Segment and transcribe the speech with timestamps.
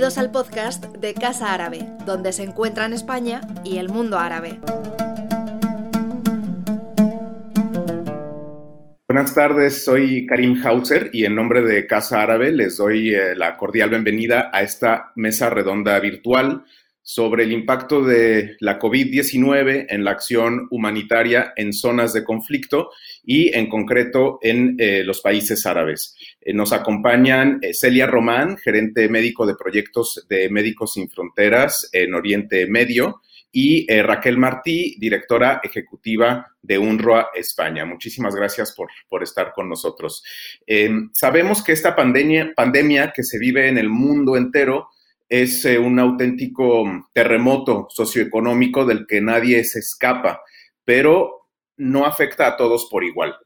[0.00, 4.58] Bienvenidos al podcast de Casa Árabe, donde se encuentran España y el mundo árabe.
[9.06, 13.58] Buenas tardes, soy Karim Hauser y en nombre de Casa Árabe les doy eh, la
[13.58, 16.64] cordial bienvenida a esta mesa redonda virtual
[17.02, 22.90] sobre el impacto de la COVID-19 en la acción humanitaria en zonas de conflicto
[23.24, 26.14] y en concreto en eh, los países árabes.
[26.40, 32.14] Eh, nos acompañan eh, Celia Román, gerente médico de proyectos de Médicos Sin Fronteras en
[32.14, 33.22] Oriente Medio,
[33.52, 37.84] y Raquel Martí, directora ejecutiva de UNRWA España.
[37.84, 40.22] Muchísimas gracias por, por estar con nosotros.
[41.12, 44.90] sabemos que esta pandemia, pandemia que se vive en el mundo entero
[45.30, 50.42] es eh, un auténtico terremoto socioeconómico del que nadie se escapa,
[50.84, 53.36] pero no afecta a todos por igual.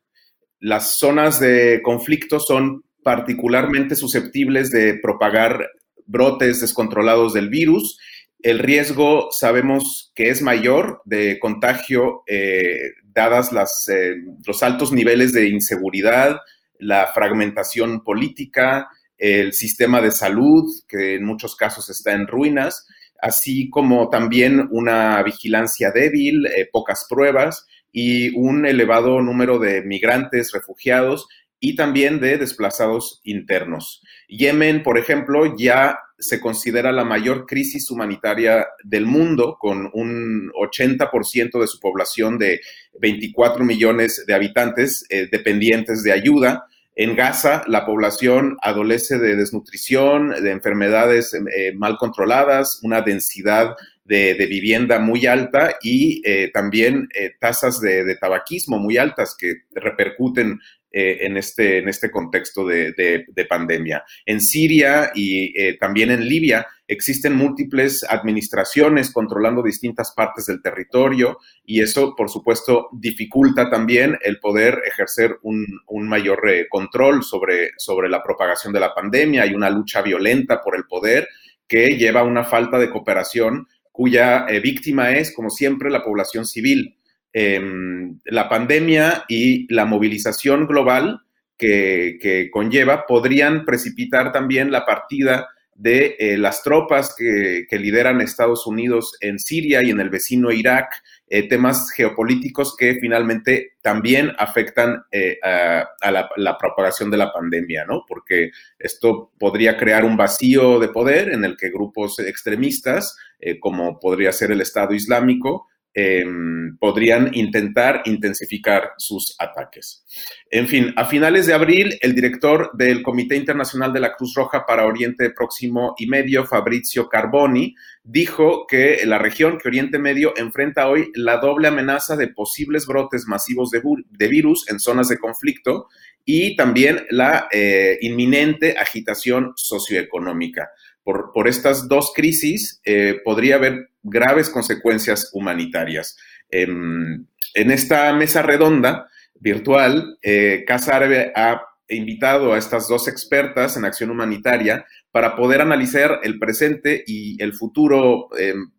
[0.58, 5.68] Las zonas de conflicto son particularmente susceptibles de propagar
[6.06, 7.98] brotes descontrolados del virus.
[8.40, 15.34] El riesgo sabemos que es mayor de contagio eh, dadas las, eh, los altos niveles
[15.34, 16.40] de inseguridad,
[16.78, 22.86] la fragmentación política, el sistema de salud, que en muchos casos está en ruinas,
[23.20, 30.52] así como también una vigilancia débil, eh, pocas pruebas y un elevado número de migrantes,
[30.52, 31.28] refugiados
[31.60, 34.02] y también de desplazados internos.
[34.28, 41.60] Yemen, por ejemplo, ya se considera la mayor crisis humanitaria del mundo, con un 80%
[41.60, 42.60] de su población de
[43.00, 46.66] 24 millones de habitantes eh, dependientes de ayuda.
[46.96, 54.34] En Gaza, la población adolece de desnutrición, de enfermedades eh, mal controladas, una densidad de,
[54.34, 60.60] vivienda muy alta y eh, también eh, tasas de, tabaquismo muy altas que repercuten
[60.96, 64.04] en, este, en este contexto de, pandemia.
[64.24, 71.80] En Siria y también en Libia existen múltiples administraciones controlando distintas partes del territorio y
[71.80, 75.66] eso, por supuesto, dificulta también el poder ejercer un,
[76.06, 79.42] mayor eh, control sobre, sobre la propagación de la pandemia.
[79.42, 81.28] Hay una lucha violenta por el poder
[81.66, 86.96] que lleva a una falta de cooperación cuya víctima es, como siempre, la población civil.
[87.32, 91.22] Em, la pandemia y la movilización global
[91.56, 99.16] que, conlleva podrían precipitar también la partida de eh, las tropas que, lideran Estados Unidos
[99.20, 105.38] en Siria y en el vecino Irak, eh, temas geopolíticos que finalmente también afectan eh,
[105.42, 108.04] a, la, propagación de la pandemia, ¿no?
[108.06, 113.16] Porque esto podría crear un vacío de poder en el que grupos extremistas,
[113.60, 120.04] como podría ser el Estado Islámico, Em, podrían intentar intensificar sus ataques.
[120.50, 124.66] En fin, a finales de abril, el director del Comité Internacional de la Cruz Roja
[124.66, 130.88] para Oriente Próximo y Medio, Fabrizio Carboni, dijo que la región, que Oriente Medio, enfrenta
[130.88, 135.86] hoy la doble amenaza de posibles brotes masivos de, virus en zonas de conflicto
[136.24, 140.70] y también la eh, inminente agitación socioeconómica
[141.04, 146.16] por, estas dos crisis eh, podría haber graves consecuencias humanitarias.
[146.50, 153.76] Em, en esta mesa redonda virtual, eh, Casa Árabe ha invitado a estas dos expertas
[153.76, 158.70] en acción humanitaria para poder analizar el presente y el futuro, em,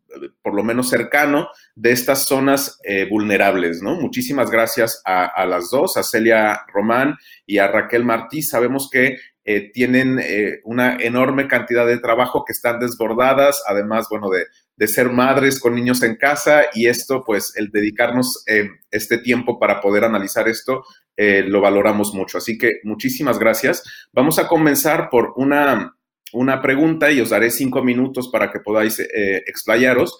[0.41, 3.81] por lo menos cercano, de estas zonas eh, vulnerables.
[3.81, 7.15] Muchísimas gracias a, las dos, a Celia Román
[7.45, 8.41] y a Raquel Martí.
[8.41, 10.19] Sabemos que eh, tienen
[10.63, 14.45] una enorme cantidad de trabajo que están desbordadas, además, bueno, de,
[14.79, 19.81] ser madres con niños en casa y esto, pues, el dedicarnos eh, este tiempo para
[19.81, 20.83] poder analizar esto,
[21.17, 22.37] lo valoramos mucho.
[22.37, 23.83] Así que muchísimas gracias.
[24.11, 25.95] Vamos a comenzar por una,
[26.33, 30.19] una pregunta y os daré cinco minutos para que podáis explayaros.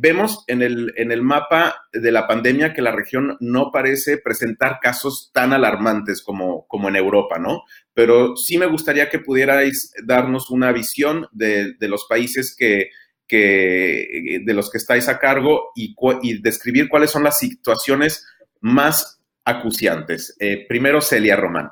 [0.00, 4.80] vemos en el, en el mapa de la pandemia que la región no parece presentar
[4.82, 7.62] casos tan alarmantes como, como en Europa, ¿no?
[7.96, 12.90] pero sí me gustaría que pudierais darnos una visión de, los países que,
[13.28, 15.94] de los que estáis a cargo y,
[16.40, 18.26] describir cuáles son las situaciones
[18.60, 20.36] más acuciantes.
[20.40, 21.70] Eh, primero, Celia Román.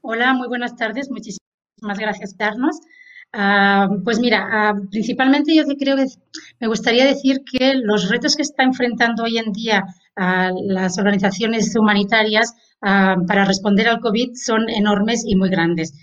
[0.00, 1.10] Hola, muy buenas tardes.
[1.10, 2.80] Muchísimas gracias, por darnos.
[3.36, 6.06] Ah, pues mira, ah, principalmente yo creo que
[6.60, 9.82] me gustaría decir que los retos que está enfrentando hoy en día
[10.16, 15.94] ah, las organizaciones humanitarias para responder al COVID son enormes y muy grandes.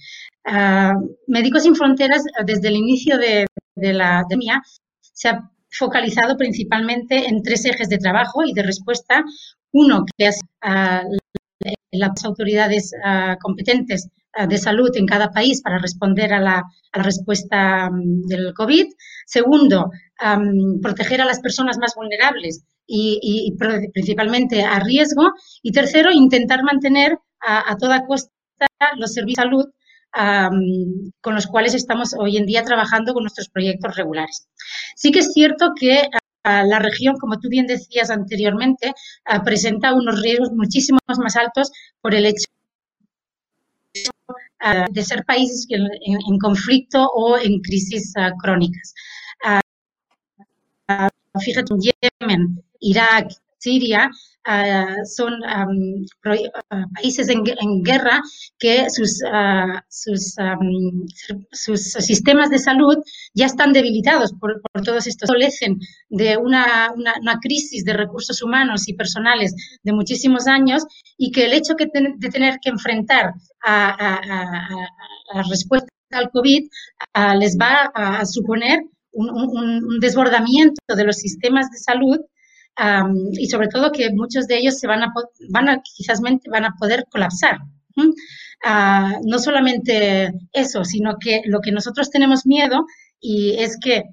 [1.27, 3.45] Médicos Sin Fronteras, desde el inicio de,
[3.75, 4.61] la pandemia,
[4.99, 9.23] se ha focalizado principalmente en tres ejes de trabajo y de respuesta.
[9.71, 10.39] Uno, que es
[11.91, 12.91] las autoridades
[13.41, 14.09] competentes
[14.47, 16.63] de salud en cada país para responder a la,
[16.93, 18.85] respuesta mm, del COVID.
[19.25, 19.91] Segundo,
[20.81, 23.55] proteger a las personas más vulnerables y,
[23.93, 25.31] principalmente a riesgo.
[25.61, 28.31] Y tercero, intentar mantener a, toda costa
[28.97, 29.65] los servicios de salud
[30.13, 34.47] con los cuales estamos hoy en día trabajando con nuestros proyectos regulares.
[34.95, 36.09] Sí que es cierto que
[36.43, 38.93] la región, como tú bien decías anteriormente,
[39.45, 41.71] presenta unos riesgos muchísimo más altos
[42.01, 42.45] por el hecho
[44.91, 48.93] de ser países en, conflicto o en crisis crónicas.
[51.39, 51.73] fíjate,
[52.19, 53.31] Yemen, Irak,
[53.61, 54.09] Siria,
[54.45, 55.67] ah, son ah,
[56.95, 57.43] países en,
[57.83, 58.21] guerra
[58.57, 60.33] que sus, ah, sus,
[61.83, 62.97] sistemas de salud
[63.35, 65.29] ya están debilitados por, todos estos.
[65.29, 65.79] Adolecen
[66.09, 69.53] de una, una, crisis de recursos humanos y personales
[69.83, 70.83] de muchísimos años
[71.17, 73.33] y que el hecho de tener que enfrentar
[73.63, 74.19] a,
[75.33, 76.67] la respuesta al COVID
[77.39, 78.79] les va a, suponer
[79.11, 82.17] un, un desbordamiento de los sistemas de salud
[83.33, 85.13] y sobre todo que muchos de ellos se van a,
[85.49, 87.59] van a quizás van a poder colapsar.
[88.63, 92.85] Ah, no solamente eso, sino que lo que nosotros tenemos miedo
[93.19, 94.03] y es que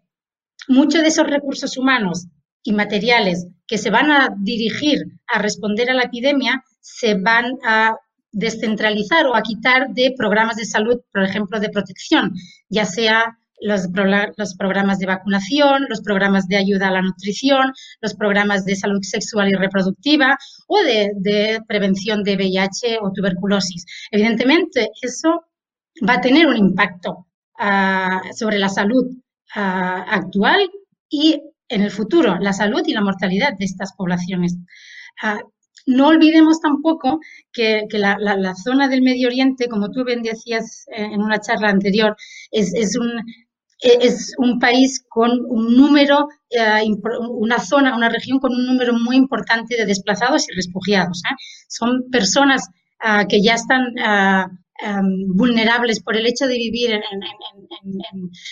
[0.68, 2.26] muchos de esos recursos humanos
[2.62, 7.96] y materiales que se van a dirigir a responder a la epidemia se van a
[8.32, 12.32] descentralizar o a quitar de programas de salud, por ejemplo, de protección,
[12.68, 13.88] ya sea los,
[14.36, 19.00] los, programas de vacunación, los programas de ayuda a la nutrición, los programas de salud
[19.02, 23.84] sexual y reproductiva o de, prevención de VIH o tuberculosis.
[24.10, 25.44] Evidentemente, eso
[26.08, 27.26] va a tener un impacto
[27.58, 29.04] ah, sobre la salud
[29.54, 30.70] ah, actual
[31.08, 34.56] y en el futuro, la salud y la mortalidad de estas poblaciones.
[35.22, 35.40] Ah,
[35.88, 37.20] no olvidemos tampoco
[37.52, 42.14] que, la, zona del Medio Oriente, como tú bien decías en una charla anterior,
[42.50, 43.24] es, un,
[43.80, 46.84] es un país con un número, eh,
[47.30, 51.22] una zona, una región con un número muy importante de desplazados y refugiados.
[51.24, 51.34] ¿eh?
[51.68, 52.68] Son personas
[53.00, 54.48] ah, que ya están ah,
[55.34, 57.00] vulnerables por el hecho de vivir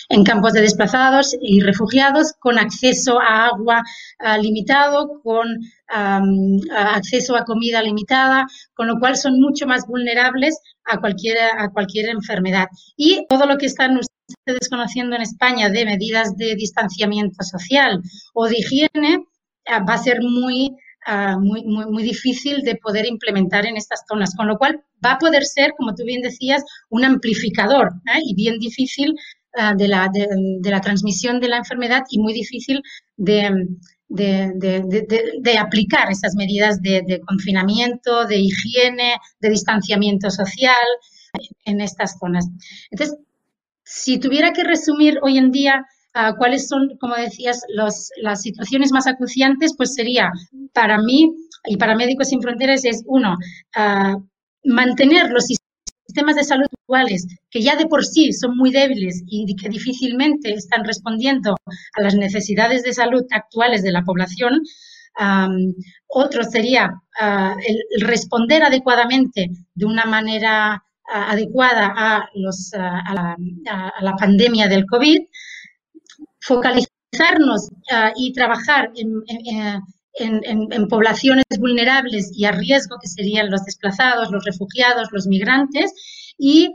[0.09, 3.81] en, campos de desplazados y refugiados, con acceso a agua
[4.19, 5.47] ah, limitado, con
[5.89, 12.09] acceso a comida limitada, con lo cual son mucho más vulnerables a cualquier, a cualquier
[12.09, 12.67] enfermedad.
[12.97, 13.97] Y todo lo que están
[14.45, 18.01] desconociendo en España de medidas de distanciamiento social
[18.33, 19.25] o de higiene
[19.67, 20.75] ah, va a ser muy,
[21.05, 25.17] ah, muy, muy, difícil de poder implementar en estas zonas, con lo cual va a
[25.17, 28.19] poder ser, como tú bien decías, un amplificador ¿eh?
[28.25, 29.13] y bien difícil
[29.57, 32.81] ah, de, la, de, la transmisión de la enfermedad y muy difícil
[33.15, 33.67] de,
[34.09, 40.75] de, aplicar esas medidas de, confinamiento, de higiene, de distanciamiento social
[41.65, 42.47] en estas zonas.
[42.89, 43.17] Entonces,
[43.87, 49.07] si tuviera que resumir hoy en día ah, cuáles son, como decías, las situaciones más
[49.07, 50.29] acuciantes, pues sería
[50.73, 51.31] para mí
[51.65, 53.35] y para Médicos Sin Fronteras es uno,
[53.75, 54.15] ah,
[54.65, 55.45] mantener los
[56.05, 60.53] sistemas de salud actuales, que ya de por sí son muy débiles y que difícilmente
[60.53, 64.61] están respondiendo a las necesidades de salud actuales de la población.
[66.07, 73.35] otro sería ah, el responder adecuadamente de una manera adecuada a, los, a,
[74.01, 75.19] la, pandemia del COVID,
[76.41, 77.69] focalizarnos
[78.15, 79.23] y trabajar en,
[80.19, 85.93] en, poblaciones vulnerables y a riesgo, que serían los desplazados, los refugiados, los migrantes,
[86.37, 86.73] y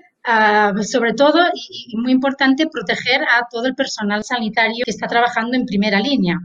[0.83, 5.67] sobre todo, y, muy importante, proteger a todo el personal sanitario que está trabajando en
[5.67, 6.39] primera línea.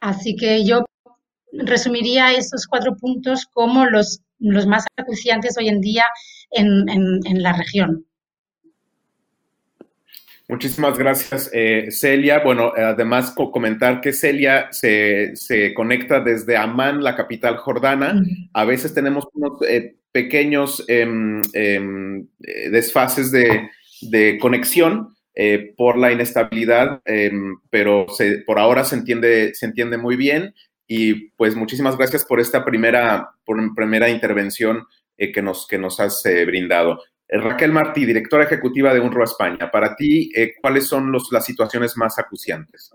[0.00, 0.84] Así que yo
[1.52, 6.04] resumiría esos cuatro puntos como los, los más acuciantes hoy en día
[6.50, 8.04] en, la región.
[10.48, 12.40] Muchísimas gracias, eh, Celia.
[12.40, 15.34] Bueno, además comentar que Celia se,
[15.76, 18.20] conecta desde Amán, la capital jordana.
[18.52, 25.14] A veces tenemos unos eh, pequeños em, em, eh, desfases de, conexión
[25.76, 28.06] por la inestabilidad, em, pero
[28.44, 30.52] por ahora se entiende, se entiende muy bien.
[30.92, 36.00] Y pues muchísimas gracias por esta primera, por primera intervención eh, que, nos, que nos
[36.00, 37.00] has eh, brindado.
[37.28, 41.96] Eh, Raquel Martí, directora ejecutiva de UNRWA España, para ti, ¿cuáles son los, las situaciones
[41.96, 42.90] más acuciantes?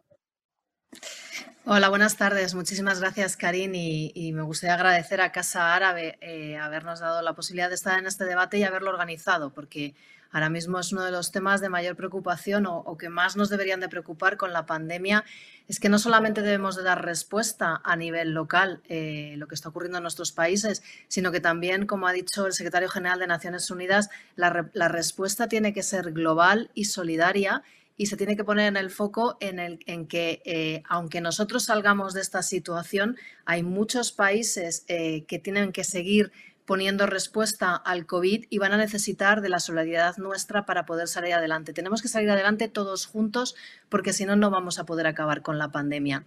[1.68, 2.54] Hola, buenas tardes.
[2.54, 7.70] Muchísimas gracias, Karin, y, me gustaría agradecer a Casa Árabe eh, habernos dado la posibilidad
[7.70, 9.96] de estar en este debate y haberlo organizado, porque
[10.36, 13.80] ahora mismo es uno de los temas de mayor preocupación o, que más nos deberían
[13.80, 15.24] de preocupar con la pandemia.
[15.70, 19.70] Es que no solamente debemos de dar respuesta a nivel local, eh, lo que está
[19.70, 23.72] ocurriendo en nuestros países, sino que también, como ha dicho el secretario general de Naciones
[23.72, 24.50] Unidas, la,
[24.90, 27.64] respuesta tiene que ser global y solidaria
[27.96, 31.64] y se tiene que poner en el foco en, el, en que, eh, aunque nosotros
[31.64, 33.16] salgamos de esta situación,
[33.46, 36.34] hay muchos países eh, que tienen que seguir
[36.66, 41.34] poniendo respuesta al COVID y van a necesitar de la solidaridad nuestra para poder salir
[41.34, 41.74] adelante.
[41.74, 43.56] Tenemos que salir adelante todos juntos
[43.90, 46.26] porque si no, no vamos a poder acabar con la pandemia.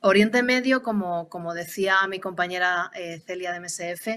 [0.00, 4.08] Oriente Medio, como, como decía mi compañera eh, Celia de MSF,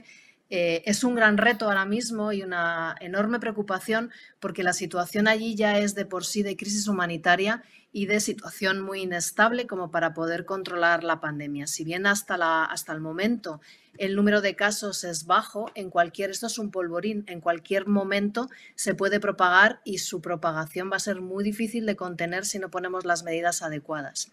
[0.51, 5.55] eh, es un gran reto ahora mismo y una enorme preocupación porque la situación allí
[5.55, 7.63] ya es de por sí de crisis humanitaria
[7.95, 11.65] y de situación muy inestable como para poder controlar la pandemia.
[11.65, 13.61] Si bien hasta, la, hasta el momento
[13.97, 18.49] el número de casos es bajo, en cualquier, esto es un polvorín, en cualquier momento
[18.75, 22.69] se puede propagar y su propagación va a ser muy difícil de contener si no
[22.69, 24.29] ponemos las medidas adecuadas.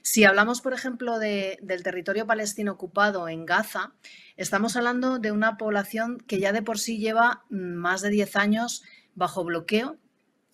[0.00, 3.92] Si hablamos, por ejemplo, del territorio palestino ocupado en Gaza,
[4.38, 8.36] estamos hablando de una población que ya de por sí lleva mm, más de 10
[8.36, 8.82] años
[9.14, 9.98] bajo bloqueo,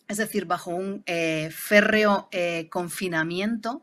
[0.08, 3.82] es decir, bajo un eh, férreo eh, confinamiento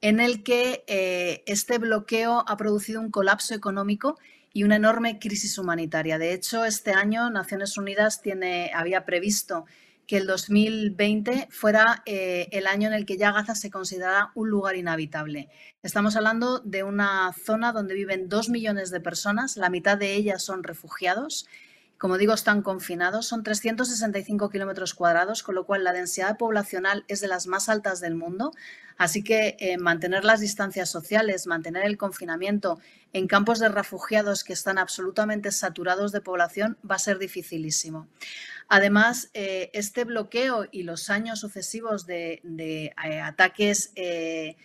[0.00, 4.18] en el que eh, este bloqueo ha producido un colapso económico
[4.52, 6.18] y una enorme crisis humanitaria.
[6.18, 8.22] De hecho, este año Naciones Unidas
[8.74, 9.66] había previsto
[10.06, 14.76] que el 2020 fuera el año en el que ya Gaza se considera un lugar
[14.76, 15.50] inhabitable.
[15.82, 20.42] Estamos hablando de una zona donde viven dos millones de personas, la mitad de ellas
[20.42, 21.46] son refugiados
[21.98, 27.20] como digo, están confinados, son 365 kilómetros cuadrados, con lo cual la densidad poblacional es
[27.20, 28.52] de las más altas del mundo.
[28.98, 32.78] Así que eh, mantener las distancias sociales, mantener el confinamiento
[33.16, 38.08] en campos de refugiados que están absolutamente saturados de población va a ser dificilísimo.
[38.68, 43.92] Además, eh, este bloqueo y los años sucesivos de, eh, ataques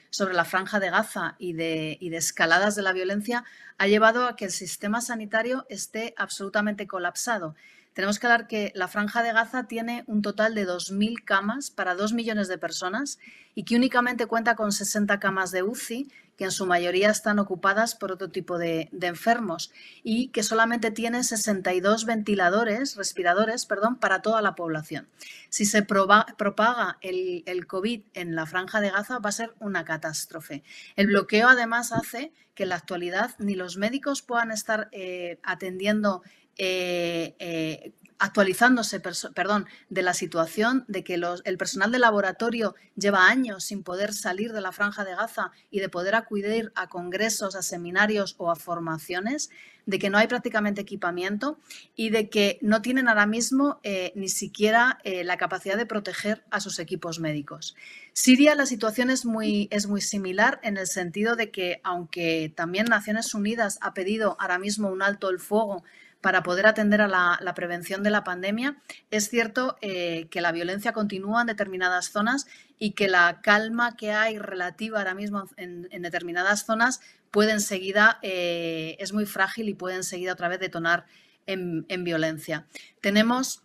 [0.09, 3.45] sobre la franja de Gaza y de, y de escaladas de la violencia
[3.77, 7.55] ha llevado a que el sistema sanitario esté absolutamente colapsado.
[7.93, 11.93] Tenemos que hablar que la franja de Gaza tiene un total de 2.000 camas para
[11.93, 13.19] 2 millones de personas
[13.53, 16.09] y que únicamente cuenta con 60 camas de UCI
[16.41, 19.71] que en su mayoría están ocupadas por otro tipo de, enfermos
[20.01, 25.07] y que solamente tiene 62 ventiladores, respiradores, perdón, para toda la población.
[25.49, 30.63] Si se propaga el, COVID en la franja de Gaza va a ser una catástrofe.
[30.95, 36.23] El bloqueo además hace que en la actualidad ni los médicos puedan estar eh, atendiendo
[36.57, 43.63] eh, eh, actualizándose, perdón, de la situación de que el personal de laboratorio lleva años
[43.63, 47.63] sin poder salir de la franja de Gaza y de poder acudir a congresos, a
[47.63, 49.49] seminarios o a formaciones,
[49.87, 51.57] de que no hay prácticamente equipamiento
[51.95, 56.43] y de que no tienen ahora mismo eh, ni siquiera eh, la capacidad de proteger
[56.51, 57.75] a sus equipos médicos.
[58.13, 62.85] Siria la situación es muy, es muy similar en el sentido de que aunque también
[62.85, 65.83] Naciones Unidas ha pedido ahora mismo un alto el fuego
[66.21, 68.77] para poder atender a la, prevención de la pandemia.
[69.09, 72.47] Es cierto eh, que la violencia continúa en determinadas zonas
[72.79, 77.01] y que la calma que hay relativa ahora mismo en, determinadas zonas
[77.31, 81.05] puede enseguida, eh, es muy frágil y puede enseguida otra vez detonar
[81.47, 82.65] en, violencia.
[83.01, 83.63] Tenemos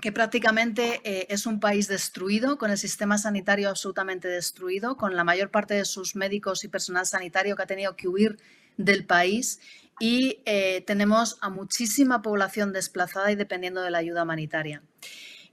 [0.00, 5.24] que prácticamente eh, es un país destruido, con el sistema sanitario absolutamente destruido, con la
[5.24, 8.38] mayor parte de sus médicos y personal sanitario que ha tenido que huir
[8.76, 9.60] del país
[9.98, 14.82] y eh, tenemos a muchísima población desplazada y dependiendo de la ayuda humanitaria.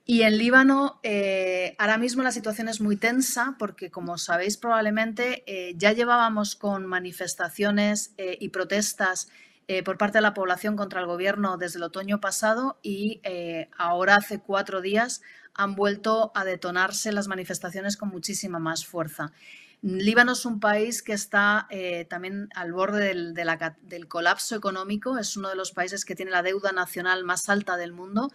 [0.05, 5.43] Y en Líbano, eh, ahora mismo la situación es muy tensa porque, como sabéis probablemente,
[5.47, 9.29] eh, ya llevábamos con manifestaciones y protestas
[9.85, 13.21] por parte de la población contra el gobierno desde el otoño pasado y
[13.77, 15.21] ahora hace cuatro días
[15.53, 19.31] han vuelto a detonarse las manifestaciones con muchísima más fuerza.
[19.83, 25.49] Líbano es un país que está eh, también al borde del, colapso económico, es uno
[25.49, 28.31] de los países que tiene la deuda nacional más alta del mundo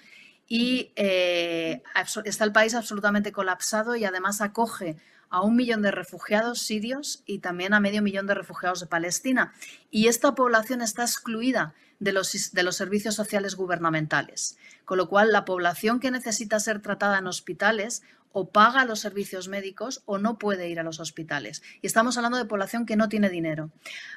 [0.47, 1.83] y eh,
[2.25, 4.99] está el país absolutamente colapsado y además acoge
[5.31, 9.55] a un millón de refugiados sirios y también a medio millón de refugiados de Palestina.
[9.91, 15.33] Y esta población está excluida de los, de los servicios sociales gubernamentales, con lo cual
[15.33, 18.03] la población que necesita ser tratada en hospitales
[18.33, 21.63] o paga los servicios médicos o no puede ir a los hospitales.
[21.83, 23.71] Y estamos hablando de población que no tiene dinero.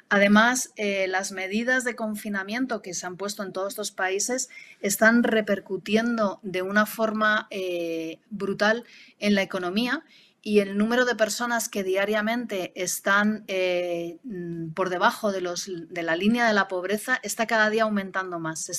[0.08, 4.48] Además, eh, las medidas de confinamiento que se han puesto en todos estos países
[4.80, 8.84] están repercutiendo de una forma eh, brutal
[9.18, 10.04] en la economía
[10.44, 16.02] y el número de personas que diariamente están eh, mm, por debajo de, los, de,
[16.02, 18.64] la línea de la pobreza está cada día aumentando más.
[18.64, 18.72] Se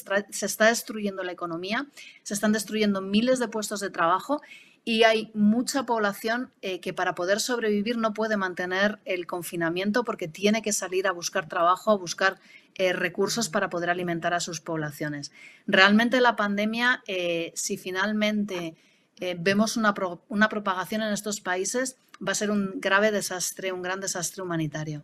[0.46, 1.88] está, destruyendo la economía,
[2.24, 4.42] se están destruyendo miles de puestos de trabajo
[4.86, 10.28] y hay mucha población eh, que para poder sobrevivir no puede mantener el confinamiento porque
[10.28, 12.40] tiene que salir a buscar trabajo, a buscar
[12.76, 15.32] eh, recursos para poder alimentar a sus poblaciones.
[15.68, 17.04] Realmente la pandemia,
[17.54, 18.76] si finalmente
[19.20, 19.94] eh, vemos una,
[20.28, 25.04] una propagación en estos países, va a ser un grave desastre, un gran desastre humanitario.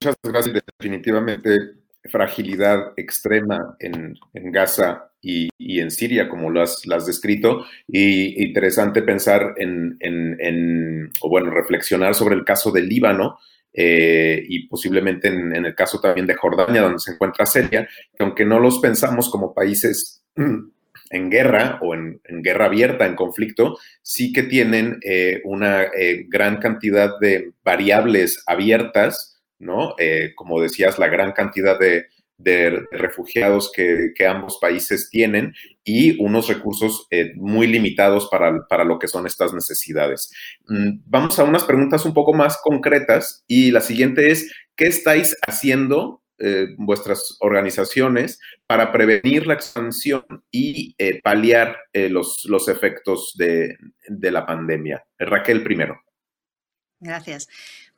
[0.00, 0.62] Muchas gracias.
[0.78, 7.64] Definitivamente fragilidad extrema en, en Gaza y, y, en Siria, como lo has, descrito.
[7.88, 13.38] Y interesante pensar en, en, en, o bueno, reflexionar sobre el caso del Líbano.
[13.76, 18.22] Eh, y posiblemente en, en, el caso también de Jordania, donde se encuentra Siria, que
[18.22, 20.22] aunque no los pensamos como países
[21.10, 26.58] en guerra o en, guerra abierta, en conflicto, sí que tienen eh, una eh, gran
[26.58, 29.94] cantidad de variables abiertas, ¿no?
[29.98, 32.06] Eh, como decías, la gran cantidad de,
[32.90, 37.06] refugiados que, ambos países tienen y unos recursos
[37.36, 40.32] muy limitados para, para, lo que son estas necesidades.
[40.66, 45.36] Mm, vamos a unas preguntas un poco más concretas y la siguiente es, ¿qué estáis
[45.46, 53.34] haciendo eh, vuestras organizaciones para prevenir la expansión y eh, paliar eh, los, los, efectos
[53.38, 55.04] de, la pandemia?
[55.16, 56.02] Raquel primero.
[56.98, 57.48] Gracias.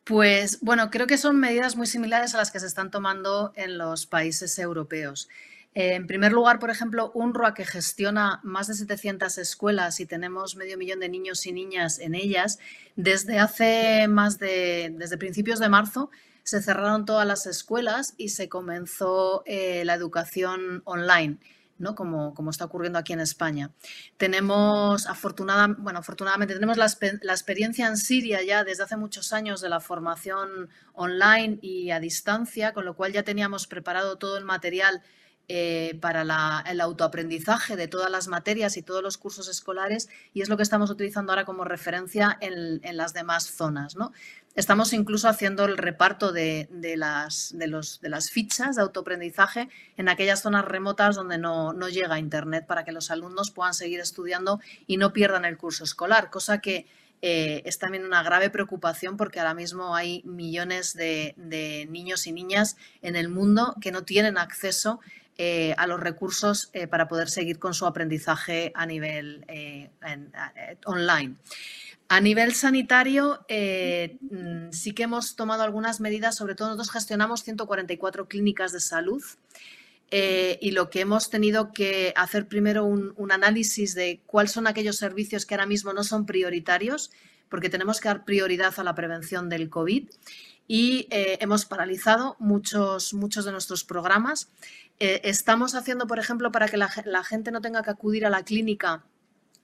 [0.07, 3.77] Pues bueno, creo que son medidas muy similares a las que se están tomando en
[3.77, 5.29] los países europeos.
[5.75, 10.79] En primer lugar, por ejemplo, UNRWA, que gestiona más de 700 escuelas y tenemos medio
[10.79, 12.61] millón de niños y niñas en ellas,
[12.95, 16.13] desde hace más de, desde principios de marzo,
[16.45, 21.39] se cerraron todas las escuelas y se comenzó eh, la educación online.
[21.79, 21.95] ¿No?
[21.95, 23.71] Como, como, está ocurriendo aquí en España.
[24.17, 26.89] Tenemos, afortunada, bueno, afortunadamente, tenemos la,
[27.23, 32.01] la, experiencia en Siria ya desde hace muchos años de la formación online y a
[32.01, 35.03] distancia, con lo cual ya teníamos preparado todo el material
[35.49, 36.23] eh, para
[36.67, 40.65] el autoaprendizaje de todas las materias y todos los cursos escolares y es lo que
[40.65, 43.97] estamos utilizando ahora como referencia en, las demás zonas.
[44.57, 47.55] Estamos incluso haciendo el reparto de, las,
[48.33, 53.13] fichas de autoaprendizaje en aquellas zonas remotas donde no, no, llega Internet para que los
[53.13, 56.87] alumnos puedan seguir estudiando y no pierdan el curso escolar, cosa que
[57.23, 62.33] eh, es también una grave preocupación porque ahora mismo hay millones de, de niños y
[62.33, 65.01] niñas en el mundo que no tienen acceso
[65.39, 69.91] eh, a los recursos eh, para poder seguir con su aprendizaje a nivel eh,
[70.87, 71.35] online.
[72.09, 78.29] A nivel sanitario, mm, sí que hemos tomado algunas medidas, sobre todo nosotros gestionamos 144
[78.29, 79.23] clínicas de salud
[80.09, 85.45] y lo que hemos tenido que hacer primero un análisis de cuáles son aquellos servicios
[85.45, 87.11] que ahora mismo no son prioritarios,
[87.49, 90.09] porque tenemos que dar prioridad a la prevención del COVID
[90.69, 94.49] y hemos paralizado muchos, muchos de nuestros programas.
[94.99, 98.43] Eh, estamos haciendo, por ejemplo, para que la, gente no tenga que acudir a la
[98.45, 99.05] clínica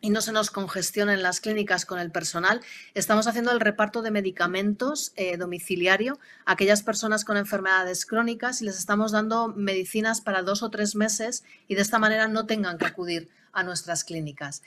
[0.03, 2.61] y no se nos congestionen las clínicas con el personal,
[2.95, 8.65] estamos haciendo el reparto de medicamentos eh, domiciliario a aquellas personas con enfermedades crónicas y
[8.65, 12.79] les estamos dando medicinas para dos o tres meses y de esta manera no tengan
[12.79, 14.63] que acudir a nuestras clínicas.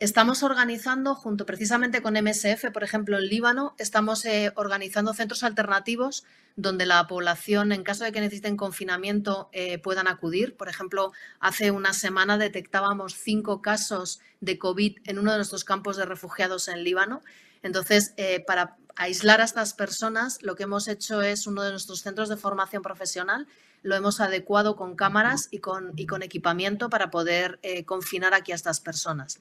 [0.00, 6.22] Estamos organizando, junto precisamente con MSF, por ejemplo, en Líbano, estamos eh, organizando centros alternativos
[6.54, 10.56] donde la población, en caso de que necesiten confinamiento, eh, puedan acudir.
[10.56, 15.96] Por ejemplo, hace una semana detectábamos cinco casos de COVID en uno de nuestros campos
[15.96, 17.20] de refugiados en Líbano.
[17.64, 22.02] Entonces, eh, para aislar a estas personas, lo que hemos hecho es uno de nuestros
[22.02, 23.48] centros de formación profesional
[23.82, 28.56] lo hemos adecuado con cámaras y con, y con equipamiento para poder confinar aquí a
[28.56, 29.40] estas personas.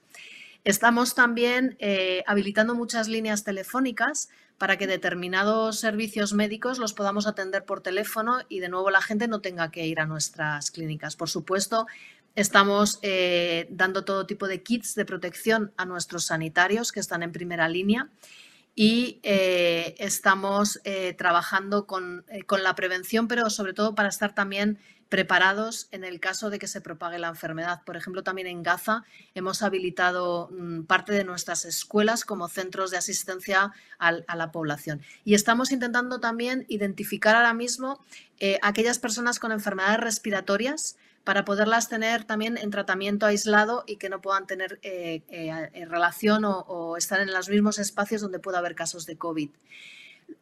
[0.67, 4.27] Estamos también eh, habilitando muchas líneas telefónicas
[4.57, 9.29] para que determinados servicios médicos los podamos atender por teléfono y de nuevo la gente
[9.29, 11.15] no tenga que ir a nuestras clínicas.
[11.15, 11.87] Por supuesto,
[12.35, 17.31] estamos eh, dando todo tipo de kits de protección a nuestros sanitarios que están en
[17.31, 18.09] primera línea
[18.75, 20.81] y eh, estamos
[21.17, 26.49] trabajando con, con, la prevención, pero sobre todo para estar también preparados en el caso
[26.49, 27.81] de que se propague la enfermedad.
[27.85, 29.03] Por ejemplo, también en Gaza
[29.35, 35.01] hemos habilitado mm, parte de nuestras escuelas como centros de asistencia a la población.
[35.25, 37.99] Y estamos intentando también identificar ahora mismo
[38.39, 44.09] eh, aquellas personas con enfermedades respiratorias para poderlas tener también en tratamiento aislado y que
[44.09, 48.59] no puedan tener eh, eh, relación o, o estar en los mismos espacios donde pueda
[48.59, 49.49] haber casos de COVID.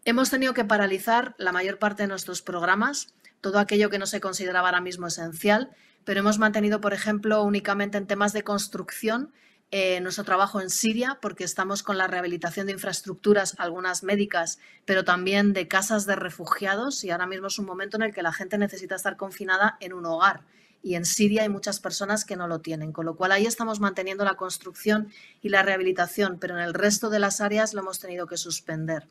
[0.03, 3.13] Hemos tenido que paralizar la mayor parte de nuestros programas
[3.45, 5.69] todo aquello que no se consideraba ahora mismo esencial,
[6.03, 9.33] pero hemos mantenido, por ejemplo, únicamente en temas de construcción,
[9.69, 15.03] eh, nuestro trabajo en Siria, porque estamos con la rehabilitación de infraestructuras, algunas médicas, pero
[15.03, 17.03] también de casas de refugiados.
[17.03, 19.93] Y ahora mismo es un momento en el que la gente necesita estar confinada en
[19.93, 20.41] un hogar.
[20.81, 23.79] Y en Siria hay muchas personas que no lo tienen, con lo cual ahí estamos
[23.79, 25.11] manteniendo la construcción
[25.43, 29.07] y la rehabilitación, pero en el resto de las áreas lo hemos tenido que suspender.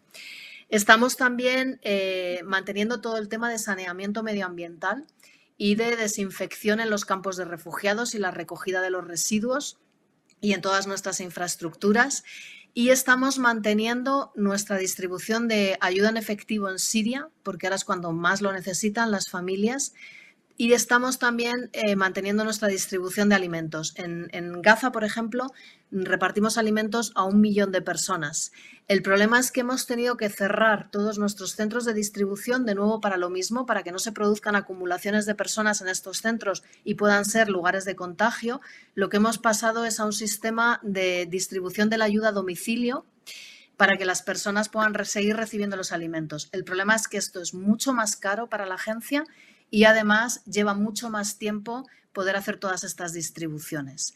[0.68, 5.06] Estamos también eh, manteniendo todo el tema de saneamiento medioambiental
[5.56, 9.78] y de desinfección en los campos de refugiados y la recogida de los residuos
[10.40, 12.24] y en todas nuestras infraestructuras.
[12.76, 18.12] Y estamos manteniendo nuestra distribución de ayuda en efectivo en Siria, porque ahora es cuando
[18.12, 19.94] más lo necesitan las familias.
[20.56, 23.92] Y estamos también eh, manteniendo nuestra distribución de alimentos.
[23.96, 25.48] En, en, Gaza, por ejemplo,
[25.90, 28.52] repartimos alimentos a un millón de personas.
[28.86, 33.00] El problema es que hemos tenido que cerrar todos nuestros centros de distribución de nuevo
[33.00, 36.94] para lo mismo, para que no se produzcan acumulaciones de personas en estos centros y
[36.94, 38.60] puedan ser lugares de contagio.
[38.94, 43.06] Lo que hemos pasado es a un sistema de distribución de la ayuda a domicilio
[43.76, 46.48] para que las personas puedan seguir recibiendo los alimentos.
[46.52, 49.24] El problema es que esto es mucho más caro para la agencia
[49.74, 54.14] y además lleva mucho más tiempo poder hacer todas estas distribuciones.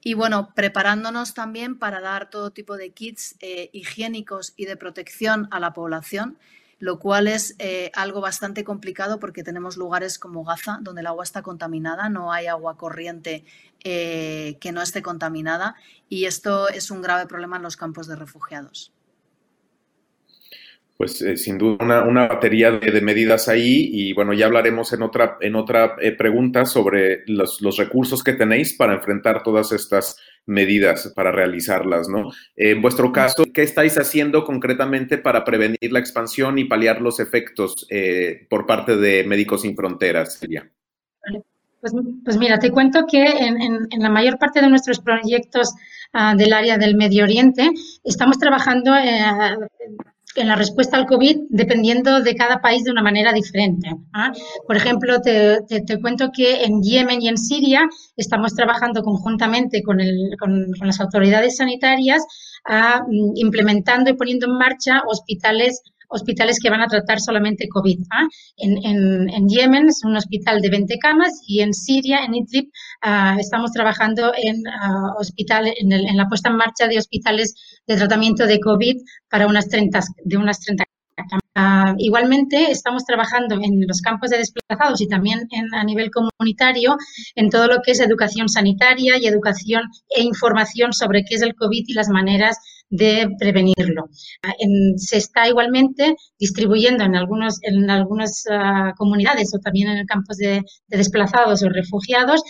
[0.00, 5.48] Y bueno, preparándonos también para dar todo tipo de kits eh, higiénicos y de protección
[5.50, 6.38] a la población,
[6.78, 11.24] lo cual es eh, algo bastante complicado porque tenemos lugares como Gaza, donde el agua
[11.24, 13.44] está contaminada, no hay agua corriente
[13.82, 15.74] eh, que no esté contaminada
[16.08, 18.92] y esto es un grave problema en los campos de refugiados
[21.00, 25.38] pues eh, sin duda una, batería de, medidas ahí y bueno, ya hablaremos en otra,
[25.40, 31.32] en otra eh, pregunta sobre los, recursos que tenéis para enfrentar todas estas medidas, para
[31.32, 32.32] realizarlas, ¿no?
[32.54, 37.86] En vuestro caso, ¿qué estáis haciendo concretamente para prevenir la expansión y paliar los efectos
[37.88, 40.70] eh, por parte de Médicos Sin Fronteras, Silvia?
[41.80, 41.94] Pues,
[42.26, 45.72] pues, mira, te cuento que en, la mayor parte de nuestros proyectos
[46.12, 47.70] ah, del área del Medio Oriente
[48.04, 48.92] estamos trabajando
[50.36, 53.90] en la respuesta al COVID dependiendo de cada país de una manera diferente.
[54.12, 54.32] ¿ah?
[54.66, 55.64] Por ejemplo, te,
[56.00, 62.24] cuento que en Yemen y en Siria estamos trabajando conjuntamente con, las autoridades sanitarias
[62.68, 63.02] ah,
[63.34, 67.98] implementando y poniendo en marcha hospitales hospitales que van a tratar solamente COVID.
[68.10, 68.26] ¿ah?
[68.56, 72.70] En, Yemen es un hospital de 20 camas y en Siria, en Idlib,
[73.02, 77.54] ah, estamos trabajando en, uh, hospital, en, la puesta en marcha de hospitales
[77.86, 78.96] de tratamiento de COVID
[79.28, 80.84] para unas 30, de unas 30
[81.56, 86.96] Uh, igualmente, estamos trabajando en los campos de desplazados y también a nivel comunitario
[87.34, 91.56] en todo lo que es educación sanitaria y educación e información sobre qué es el
[91.56, 92.58] COVID y las maneras
[92.90, 94.08] de prevenirlo.
[94.96, 100.62] se está igualmente distribuyendo en, algunos, en algunas ah, comunidades o también en campos de,
[100.88, 102.42] desplazados o refugiados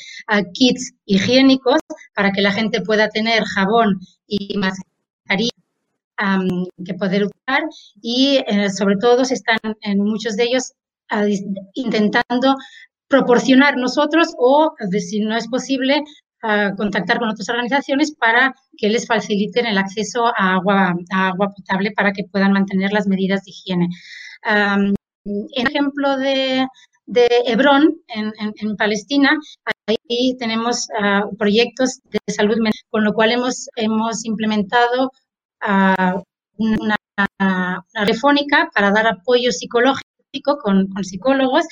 [0.55, 1.79] kits higiénicos
[2.15, 5.51] para que la gente pueda tener jabón y mascarilla
[6.85, 7.63] que poder usar
[8.03, 10.73] y eh, sobre todo se están en muchos de ellos
[11.75, 12.55] intentando
[13.09, 16.05] proporcionar nosotros o, si no es posible,
[16.77, 20.95] contactar con otras organizaciones para que les faciliten el acceso a agua,
[21.55, 23.89] potable para que puedan mantener las medidas de higiene.
[24.45, 26.67] en ejemplo de,
[27.07, 29.37] de Hebrón, en, Palestina,
[29.87, 33.69] ahí tenemos ah, proyectos de salud mental, con lo cual hemos,
[34.25, 35.11] implementado
[35.67, 36.23] uh,
[36.57, 36.97] una,
[37.39, 41.65] una, telefónica para dar apoyo psicológico con psicólogos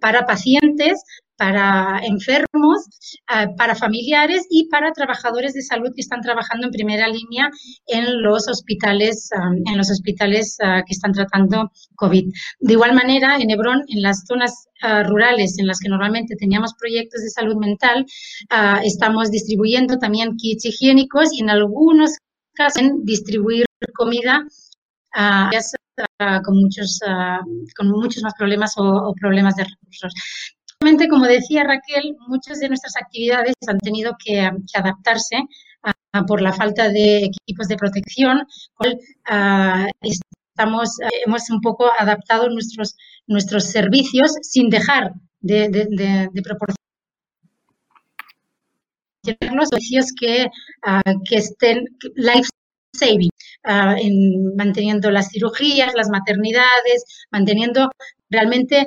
[0.00, 1.02] para pacientes
[1.36, 2.86] para enfermos,
[3.34, 7.50] eh, para familiares y para trabajadores de salud que están trabajando en primera línea
[7.86, 12.32] en los hospitales, um, en los hospitales uh, que están tratando COVID.
[12.60, 14.68] De igual manera, en Hebrón, en las zonas
[15.06, 18.04] rurales en las que normalmente teníamos proyectos de salud mental,
[18.84, 22.18] estamos distribuyendo también kits higiénicos y en algunos
[22.52, 24.46] casos en distribuir comida
[26.44, 27.00] con muchos,
[27.74, 30.12] con muchos más problemas o problemas de recursos
[31.08, 34.40] como decía Raquel, muchas de nuestras actividades han tenido que,
[34.74, 35.36] adaptarse
[36.26, 38.46] por la falta de equipos de protección.
[40.00, 40.90] estamos,
[41.26, 42.94] hemos un poco adaptado nuestros,
[43.64, 46.76] servicios sin dejar de, de, proporcionar
[49.52, 50.46] los servicios que,
[51.28, 52.48] que estén life
[52.92, 53.30] saving,
[53.64, 57.90] en manteniendo las cirugías, las maternidades, manteniendo
[58.30, 58.86] realmente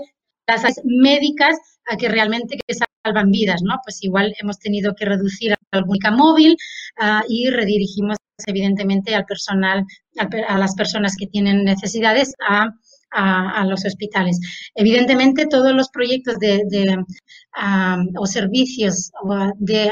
[0.49, 3.79] las médicas a que realmente que salvan vidas, ¿no?
[3.83, 5.55] Pues igual hemos tenido que reducir
[5.87, 6.57] única móvil
[7.01, 9.85] uh, y redirigimos evidentemente al personal,
[10.17, 12.69] a, las personas que tienen necesidades a,
[13.11, 14.39] a, los hospitales.
[14.75, 19.91] Evidentemente todos los proyectos de, de um, o servicios o de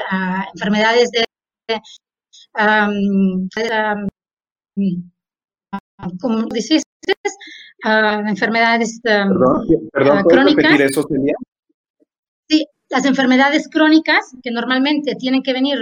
[0.53, 1.25] enfermedades de
[6.21, 6.83] como dices,
[7.83, 10.79] enfermedades crónicas.
[10.79, 11.07] eso,
[12.49, 15.77] Sí, las enfermedades crónicas que normalmente tienen que venir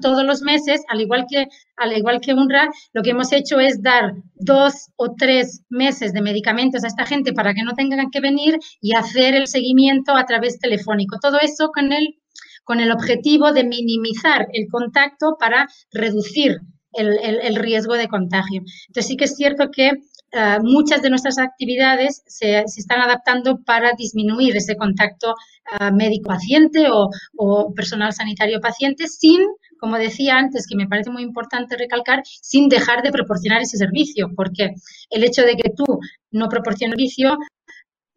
[0.00, 3.82] todos los meses, al igual que al igual que UNRWA, lo que hemos hecho es
[3.82, 8.20] dar dos o tres meses de medicamentos a esta gente para que no tengan que
[8.20, 11.18] venir y hacer el seguimiento a través telefónico.
[11.20, 12.16] Todo eso con el
[12.66, 16.58] con el objetivo de minimizar el contacto para reducir
[16.92, 18.62] el, riesgo de contagio.
[18.88, 19.92] Entonces sí que es cierto que
[20.36, 25.34] eh, muchas de nuestras actividades se, están adaptando para disminuir ese contacto
[25.80, 29.40] eh, médico-paciente o, personal sanitario-paciente sin,
[29.80, 34.30] como decía antes, que me parece muy importante recalcar, sin dejar de proporcionar ese servicio,
[34.36, 34.74] porque
[35.08, 35.84] el hecho de que tú
[36.32, 37.38] no proporciones servicio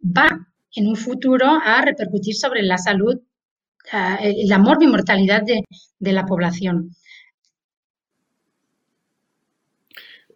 [0.03, 0.27] va
[0.75, 3.15] en un futuro a repercutir sobre la salud,
[3.93, 5.62] eh, la morbimortalidad de,
[5.99, 6.91] de la población.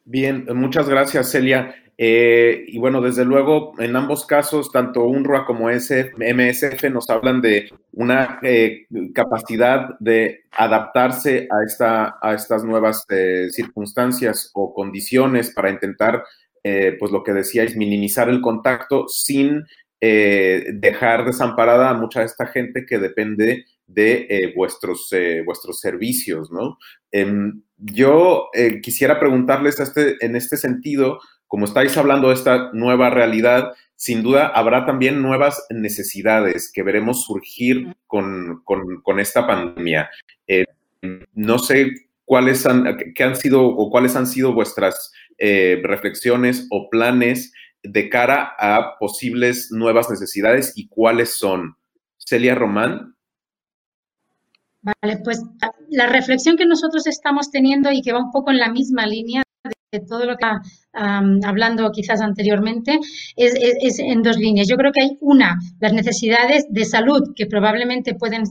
[0.06, 1.76] Bien, muchas gracias, Celia.
[1.98, 7.70] Eh, y bueno, desde luego, en ambos casos, tanto UNRWA como MSF nos hablan de
[7.92, 15.70] una eh, capacidad de adaptarse a, esta, a estas nuevas eh, circunstancias o condiciones para
[15.70, 16.24] intentar,
[16.64, 19.66] pues lo que decíais, minimizar el contacto sin
[20.00, 25.14] dejar desamparada a mucha de esta gente que depende de vuestros,
[25.46, 26.78] vuestros servicios, ¿no?
[27.86, 33.74] Yo eh, quisiera preguntarles este, en este sentido, como estáis hablando de esta nueva realidad,
[33.96, 38.64] sin duda habrá también nuevas necesidades que veremos surgir con,
[39.20, 40.10] esta pandemia.
[40.48, 40.66] Eh,
[41.34, 41.92] no sé
[42.24, 47.52] cuáles han, qué han sido o cuáles han sido vuestras eh, reflexiones o planes
[47.84, 51.76] de cara a posibles nuevas necesidades y cuáles son.
[52.18, 53.16] Celia Román.
[54.84, 55.42] Vale, pues
[55.90, 59.44] la reflexión que nosotros estamos teniendo y que va un poco en la misma línea
[59.94, 60.62] de todo lo que está
[61.44, 63.00] hablando quizás anteriormente,
[63.38, 64.68] es, en dos líneas.
[64.68, 68.44] Yo creo que hay una, las necesidades de salud que probablemente pueden,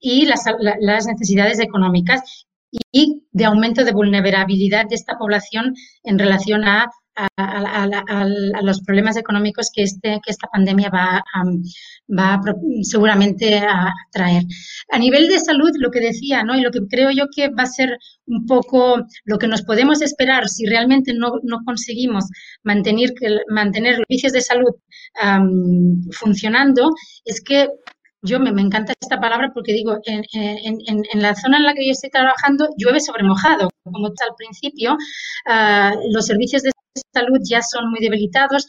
[0.00, 0.44] y las,
[0.80, 2.46] las necesidades económicas
[2.90, 8.26] y de aumento de vulnerabilidad de esta población en relación a a,
[8.62, 11.22] los problemas económicos que, este, que esta pandemia va,
[12.08, 12.40] va
[12.82, 14.42] seguramente a traer.
[14.90, 16.56] A nivel de salud, lo que decía, ¿no?
[16.56, 20.00] y lo que creo yo que va a ser un poco lo que nos podemos
[20.02, 22.24] esperar si realmente no, no conseguimos
[22.62, 23.12] mantener,
[23.48, 24.74] mantener los servicios de salud
[26.12, 26.90] funcionando,
[27.24, 27.68] es que
[28.22, 31.84] yo me, me, encanta esta palabra porque digo, en, en, la zona en la que
[31.84, 33.68] yo estoy trabajando llueve sobre mojado.
[33.84, 36.70] Como al principio, uh, los servicios de
[37.12, 38.66] salud ya son muy debilitados,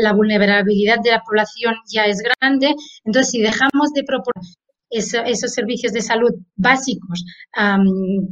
[0.00, 2.74] la vulnerabilidad de la población ya es grande.
[3.04, 4.44] Entonces, si dejamos de proponer
[4.90, 7.24] esos servicios de salud básicos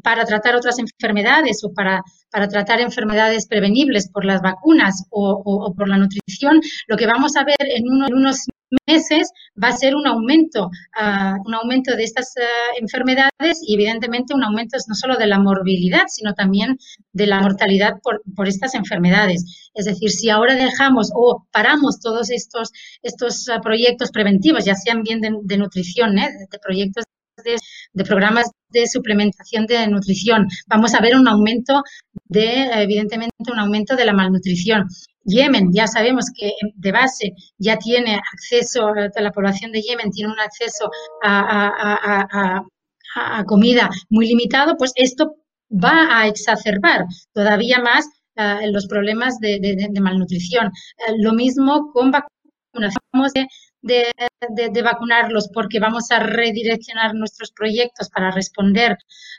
[0.03, 5.89] para tratar otras enfermedades o para, para, tratar enfermedades prevenibles por las vacunas o, por
[5.89, 8.47] la nutrición, lo que vamos a ver en unos
[8.87, 9.31] meses
[9.63, 14.45] va a ser un aumento, uh, un aumento de estas uh, enfermedades y evidentemente un
[14.45, 16.79] aumento no solo de la morbilidad, sino también
[17.13, 19.71] de la mortalidad por, por estas enfermedades.
[19.75, 22.71] Es decir, si ahora dejamos o paramos todos estos,
[23.03, 26.29] estos uh, proyectos preventivos, ya sean bien de, de nutrición, ¿eh?
[26.51, 27.05] de proyectos
[27.45, 27.57] de,
[27.93, 30.47] de, programas de suplementación de nutrición.
[30.67, 31.83] Vamos a ver un aumento
[32.27, 34.87] de, evidentemente, un aumento de la malnutrición.
[35.25, 40.41] Yemen, ya sabemos que de base ya tiene acceso, la población de Yemen tiene un
[40.41, 40.91] acceso
[41.23, 42.63] a,
[43.47, 45.35] comida muy limitado, pues esto
[45.71, 47.05] va a exacerbar
[47.35, 48.07] todavía más
[48.37, 50.69] uh, los problemas de, malnutrición.
[50.69, 53.47] Uh, lo mismo con vacunación
[53.83, 58.97] de, vacunarlos porque vamos a redireccionar nuestros proyectos para responder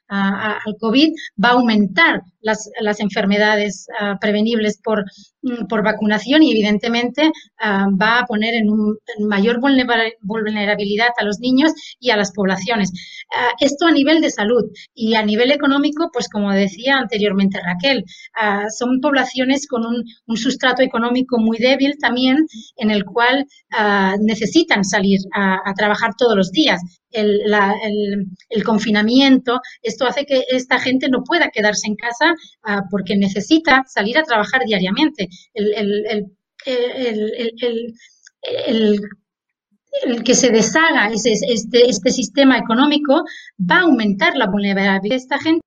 [0.09, 1.09] al COVID,
[1.43, 5.05] va a aumentar las, las enfermedades ah, prevenibles por,
[5.41, 11.39] mm, por, vacunación y evidentemente ah, va a poner en, un, mayor vulnerabilidad a los
[11.39, 12.91] niños y a las poblaciones.
[13.35, 18.03] Ah, esto a nivel de salud y a nivel económico, pues como decía anteriormente Raquel,
[18.77, 23.45] son poblaciones con un, un, sustrato económico muy débil también en el cual
[24.19, 24.32] necesitan
[24.83, 26.81] salir a, trabajar todos los días.
[27.11, 27.41] El,
[28.49, 33.83] el, confinamiento, esto hace que esta gente no pueda quedarse en casa ah, porque necesita
[33.87, 35.27] salir a trabajar diariamente.
[35.53, 36.25] El,
[40.01, 41.33] el que se deshaga este,
[41.87, 43.23] este sistema económico
[43.59, 45.61] va a aumentar la vulnerabilidad de esta gente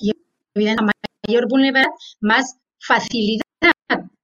[0.00, 0.12] y
[0.54, 3.42] evidentemente mayor vulnerabilidad, más facilidad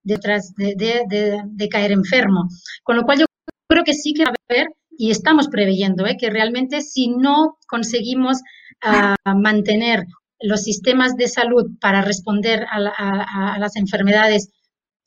[0.03, 2.49] detrás de, de, de, caer enfermo.
[2.85, 3.26] Con lo cual yo
[3.69, 6.17] creo que sí que va a haber, y estamos preveyendo, ¿eh?
[6.19, 8.39] que realmente si no conseguimos
[8.85, 10.05] uh, mantener
[10.41, 14.51] los sistemas de salud para responder a, las enfermedades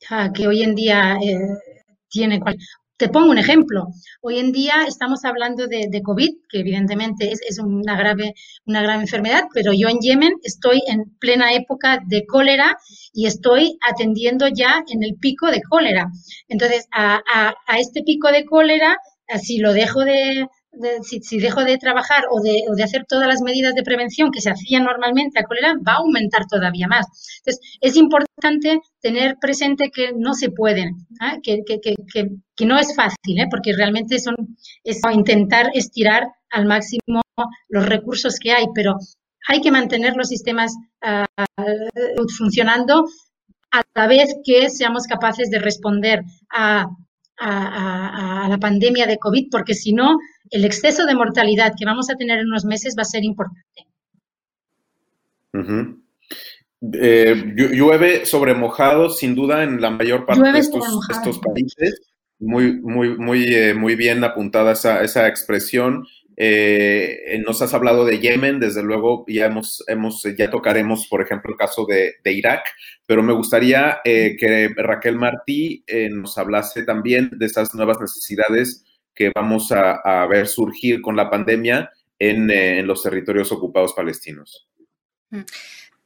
[0.08, 1.38] ah, que hoy en día eh,
[2.08, 2.42] tienen.
[3.00, 3.86] Te pongo un ejemplo.
[4.20, 8.34] Hoy en día estamos hablando de, COVID, que evidentemente es, una, grave,
[8.66, 12.76] una enfermedad, pero yo en Yemen estoy en plena época de cólera
[13.14, 16.10] y estoy atendiendo ya en el pico de cólera.
[16.48, 17.22] Entonces, a,
[17.66, 18.98] a este pico de cólera,
[19.42, 20.46] si lo dejo de,
[21.02, 24.40] si, dejo de trabajar o de, o de, hacer todas las medidas de prevención que
[24.40, 27.06] se hacían normalmente a cólera, va a aumentar todavía más.
[27.38, 31.38] Entonces, es importante tener presente que no se pueden, ¿ah?
[31.42, 31.94] que, que, que,
[32.56, 33.46] que, no es fácil, ¿eh?
[33.50, 34.34] porque realmente son,
[34.84, 37.20] es intentar estirar al máximo
[37.68, 38.96] los recursos que hay, pero
[39.48, 41.26] hay que mantener los sistemas ah,
[42.36, 43.04] funcionando
[43.72, 46.86] a la vez que seamos capaces de responder a
[47.40, 50.18] a, la pandemia de COVID, porque si no,
[50.50, 53.86] el exceso de mortalidad que vamos a tener en unos meses va a ser importante.
[56.92, 62.00] Eh, llueve sobre mojado, sin duda, en la mayor parte de estos, países.
[62.38, 66.06] Muy, muy, muy, eh, muy bien apuntada esa, esa expresión.
[66.42, 71.52] Eh, nos has hablado de Yemen, desde luego ya hemos, hemos ya tocaremos, por ejemplo,
[71.52, 72.64] el caso de, Irak,
[73.04, 78.86] pero me gustaría eh, que Raquel Martí eh, nos hablase también de estas nuevas necesidades
[79.20, 84.66] que vamos a, ver surgir con la pandemia en, los territorios ocupados palestinos.
[85.28, 85.42] Mm.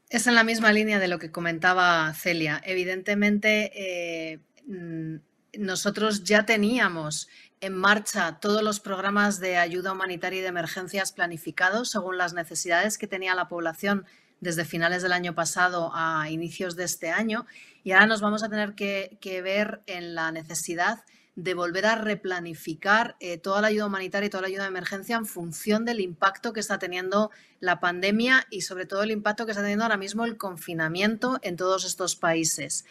[0.09, 2.61] Es en la misma línea de lo que comentaba Celia.
[2.65, 5.15] Evidentemente, mm,
[5.59, 7.29] nosotros ya teníamos
[7.61, 12.99] en marcha todos los programas de ayuda humanitaria y de emergencias planificados según las necesidades
[12.99, 14.07] que tenía la población
[14.41, 17.47] desde finales del año pasado a inicios de este año
[17.85, 21.05] y ahora nos vamos a tener que, ver en la necesidad
[21.37, 25.17] de volver a replanificar eh, toda la ayuda humanitaria y toda la ayuda de emergencia
[25.17, 29.53] en función del impacto que está teniendo la pandemia y sobre todo el impacto que
[29.53, 32.85] está teniendo ahora mismo el confinamiento en todos estos países.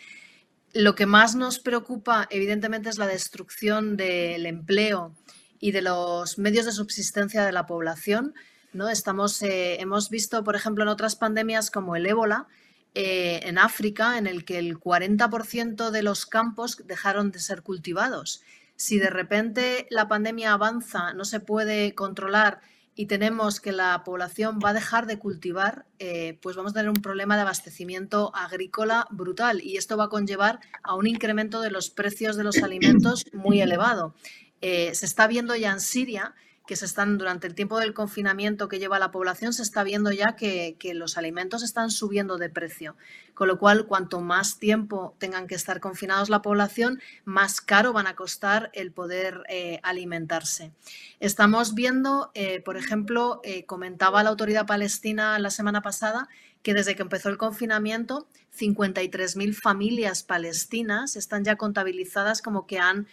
[0.73, 5.13] Lo que más nos preocupa, evidentemente, es la destrucción del empleo
[5.60, 8.34] y de los medios de subsistencia de la población.
[8.73, 8.89] ¿no?
[8.89, 12.47] Estamos, eh, hemos visto, por ejemplo, en otras pandemias como el ébola,
[12.95, 18.41] eh, en África, en el que el 40% de los campos dejaron de ser cultivados.
[18.75, 22.62] Si de repente la pandemia avanza, no se puede controlar
[22.95, 26.89] y tenemos que la población va a dejar de cultivar, eh, pues vamos a tener
[26.89, 31.71] un problema de abastecimiento agrícola brutal y esto va a conllevar a un incremento de
[31.71, 34.13] los precios de los alimentos muy elevado.
[34.62, 38.69] Eh, se está viendo ya en Siria que se están durante el tiempo del confinamiento
[38.69, 42.95] que lleva la población, se está viendo ya que, los alimentos están subiendo de precio.
[43.34, 48.08] Con lo cual, cuanto más tiempo tengan que estar confinados la población, más caro van
[48.08, 50.72] a costar el poder eh, alimentarse.
[51.19, 56.30] Estamos viendo, eh, por ejemplo, eh, comentaba la autoridad palestina la semana pasada
[56.62, 58.26] que desde que empezó el confinamiento,
[58.58, 63.08] 53.000 familias palestinas están ya contabilizadas como que han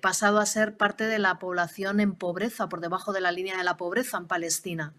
[0.00, 3.64] pasado a ser parte de la población en pobreza, por debajo de la línea de
[3.64, 4.94] la pobreza en Palestina.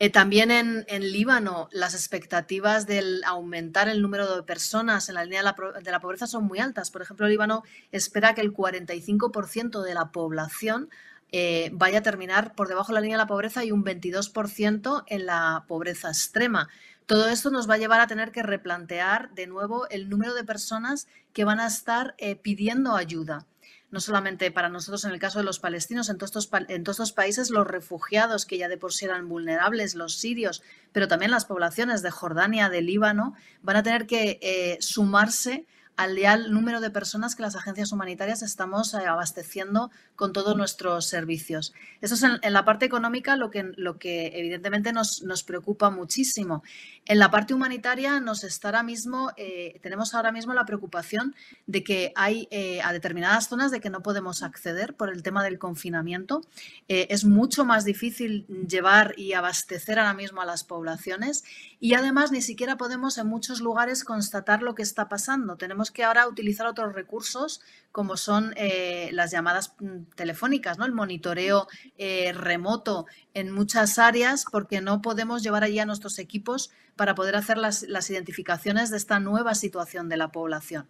[0.00, 5.40] Eh, también en, Líbano, las expectativas del aumentar el número de personas en la línea
[5.40, 6.90] de la, pobreza son muy altas.
[6.90, 10.90] Por ejemplo, Líbano espera que el 45% de la población
[11.30, 15.04] eh, vaya a terminar por debajo de la línea de la pobreza y un 22%
[15.06, 16.68] en la pobreza extrema.
[17.06, 20.42] Todo esto nos va a llevar a tener que replantear de nuevo el número de
[20.42, 23.46] personas que van a estar eh, pidiendo ayuda.
[23.94, 27.64] No solamente para nosotros en el caso de los palestinos, en todos, estos, países los
[27.64, 32.10] refugiados que ya de por sí eran vulnerables, los sirios, pero también las poblaciones de
[32.10, 35.64] Jordania, de Líbano, van a tener que eh, sumarse
[35.96, 41.06] al real número de personas que las agencias humanitarias estamos eh, abasteciendo con todos nuestros
[41.06, 41.72] servicios.
[42.00, 46.62] Eso es en, la parte económica lo que, lo que evidentemente nos, nos, preocupa muchísimo.
[47.04, 51.34] En la parte humanitaria nos está ahora mismo, eh, tenemos ahora mismo la preocupación
[51.66, 55.44] de que hay eh, a determinadas zonas de que no podemos acceder por el tema
[55.44, 56.42] del confinamiento.
[56.88, 61.44] es mucho más difícil llevar y abastecer ahora mismo a las poblaciones
[61.80, 65.56] y además ni siquiera podemos en muchos lugares constatar lo que está pasando.
[65.56, 67.60] Tenemos que ahora utilizar otros recursos
[67.92, 70.84] como son eh, las llamadas mm, telefónicas, ¿no?
[70.84, 76.70] el monitoreo eh, remoto en muchas áreas porque no podemos llevar allí a nuestros equipos
[76.96, 80.88] para poder hacer las, identificaciones de esta nueva situación de la población.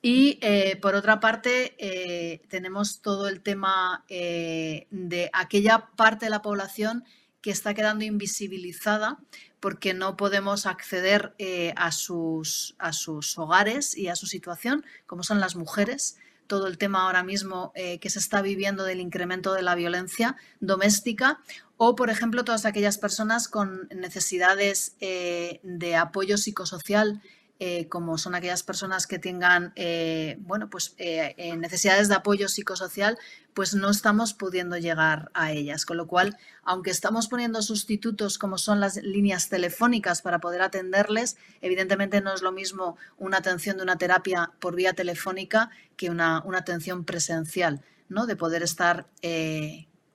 [0.00, 7.04] Y eh, por otra parte, tenemos todo el tema de aquella parte de la población
[7.42, 9.18] que está quedando invisibilizada
[9.60, 15.22] porque no podemos acceder eh, a, sus, a sus hogares y a su situación, como
[15.22, 19.52] son las mujeres, todo el tema ahora mismo eh, que se está viviendo del incremento
[19.54, 21.38] de la violencia doméstica
[21.76, 27.22] o, por ejemplo, todas aquellas personas con necesidades eh, de apoyo psicosocial
[27.62, 33.18] eh, como son aquellas personas que tengan eh, bueno, pues, eh, necesidades de apoyo psicosocial,
[33.52, 35.84] pues no estamos pudiendo llegar a ellas.
[35.84, 41.36] Con lo cual, aunque estamos poniendo sustitutos como son las líneas telefónicas para poder atenderles,
[41.60, 46.42] evidentemente no es lo mismo una atención de una terapia por vía telefónica que una,
[46.46, 48.24] una atención presencial, ¿no?
[48.24, 49.06] de poder estar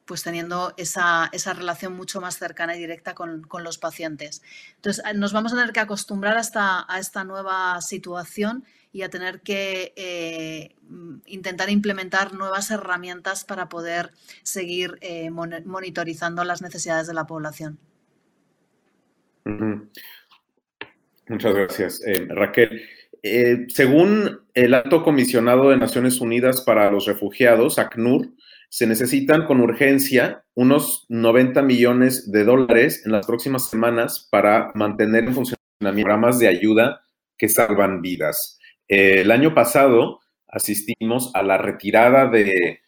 [0.06, 4.42] pues teniendo esa, relación mucho más cercana y directa con, los pacientes.
[4.76, 9.02] Entonces, eh, nos vamos a tener que acostumbrar a esta, a esta nueva situación y
[9.02, 10.76] a tener que eh,
[11.26, 14.12] intentar implementar nuevas herramientas para poder
[14.44, 17.78] seguir eh, monitorizando las necesidades de la población.
[21.28, 22.82] Muchas gracias, Raquel.
[23.68, 28.30] según el alto comisionado de Naciones Unidas para los Refugiados, ACNUR,
[28.70, 35.26] se necesitan con urgencia unos 90 millones de dólares en las próximas semanas para mantener
[35.26, 37.02] en funcionamiento programas de ayuda
[37.38, 38.60] que salvan vidas.
[38.88, 42.80] Eh, el año pasado asistimos a la retirada de,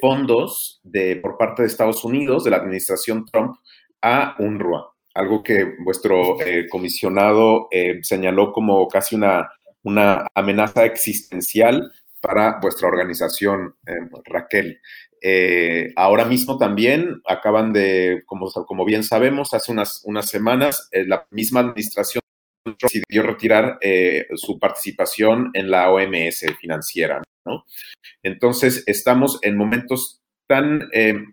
[0.00, 3.56] fondos de, por parte de Estados Unidos, de la administración Trump,
[4.00, 9.48] a UNRWA, algo que vuestro eh, comisionado eh, señaló como casi una,
[9.82, 11.92] una amenaza existencial
[12.22, 13.74] para vuestra organización,
[14.24, 14.80] Raquel.
[15.20, 21.26] Eh, ahora mismo también acaban de, como, bien sabemos, hace unas, unas semanas, eh, la
[21.30, 22.22] misma administración
[22.80, 27.22] decidió retirar eh, su participación en la OMS financiera.
[28.22, 30.88] Entonces, estamos en momentos tan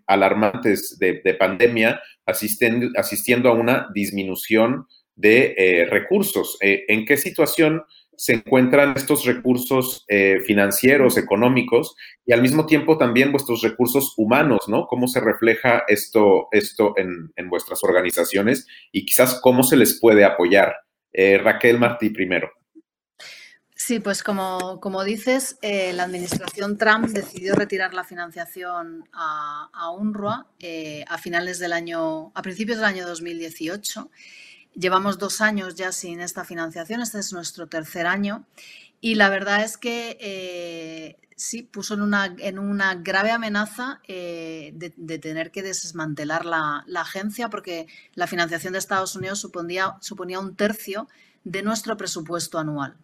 [0.06, 6.56] alarmantes de, pandemia, asistiendo a una disminución de recursos.
[6.60, 7.84] ¿En qué situación
[8.20, 11.96] se encuentran estos recursos eh, financieros, económicos
[12.26, 14.86] y al mismo tiempo también vuestros recursos humanos, ¿no?
[14.88, 20.74] ¿Cómo se refleja esto, esto en, vuestras organizaciones y quizás cómo se les puede apoyar?
[21.14, 22.50] Eh, Raquel Martí primero.
[23.74, 29.92] Sí, pues como, como dices, eh, la administración Trump decidió retirar la financiación a, a
[29.92, 30.46] UNRWA
[31.08, 34.10] a finales del año, a principios del año 2018
[34.74, 38.44] Llevamos dos años ya sin esta financiación, este es nuestro tercer año
[39.00, 44.72] y la verdad es que eh, sí puso en una, en una grave amenaza eh,
[44.74, 50.54] de, tener que desmantelar la, agencia porque la financiación de Estados Unidos suponía, suponía un
[50.54, 51.08] tercio
[51.44, 52.96] de nuestro presupuesto anual.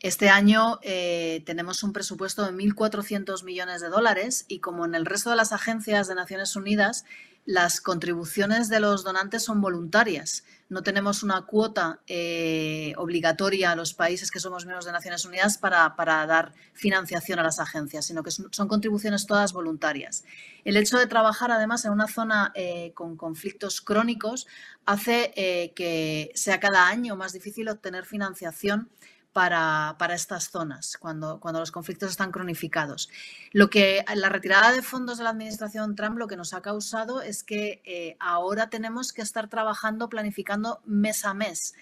[0.00, 5.06] Este año eh, tenemos un presupuesto de 1.400 millones de dólares y como en el
[5.06, 7.04] resto de las agencias de Naciones Unidas,
[7.48, 10.44] las contribuciones de los donantes son voluntarias.
[10.68, 15.56] No tenemos una cuota eh, obligatoria a los países que somos miembros de Naciones Unidas
[15.56, 20.24] para, dar financiación a las agencias, sino que son, contribuciones todas voluntarias.
[20.66, 24.46] El hecho de trabajar además en una zona eh, con conflictos crónicos
[24.84, 28.90] hace eh, que sea cada año más difícil obtener financiación
[29.32, 33.08] para, estas zonas, cuando, cuando, los conflictos están cronificados.
[33.52, 37.22] Lo que la retirada de fondos de la administración Trump lo que nos ha causado
[37.22, 41.74] es que eh, ahora tenemos que estar trabajando, planificando mes a mes.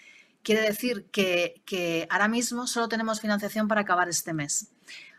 [0.43, 4.71] Quiere decir que, que ahora mismo solo tenemos financiación para acabar este mes.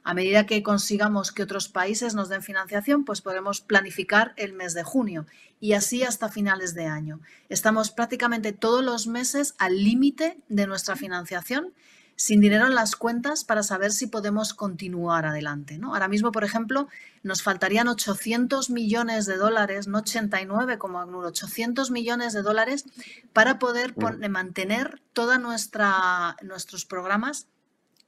[0.03, 4.73] A medida que consigamos que otros países nos den financiación, pues podremos planificar el mes
[4.73, 5.25] de junio
[5.59, 7.19] y así hasta finales de año.
[7.49, 11.73] Estamos prácticamente todos los meses al límite de nuestra financiación
[12.18, 15.78] sin dinero en las cuentas para saber si podemos continuar adelante.
[15.78, 15.93] ¿no?
[15.93, 16.88] Ahora mismo, por ejemplo,
[17.22, 22.86] nos faltarían 800 millones de dólares, no 89 como ACNUR, 800 millones de dólares
[23.34, 23.95] para poder
[24.30, 27.47] mantener todos nuestros programas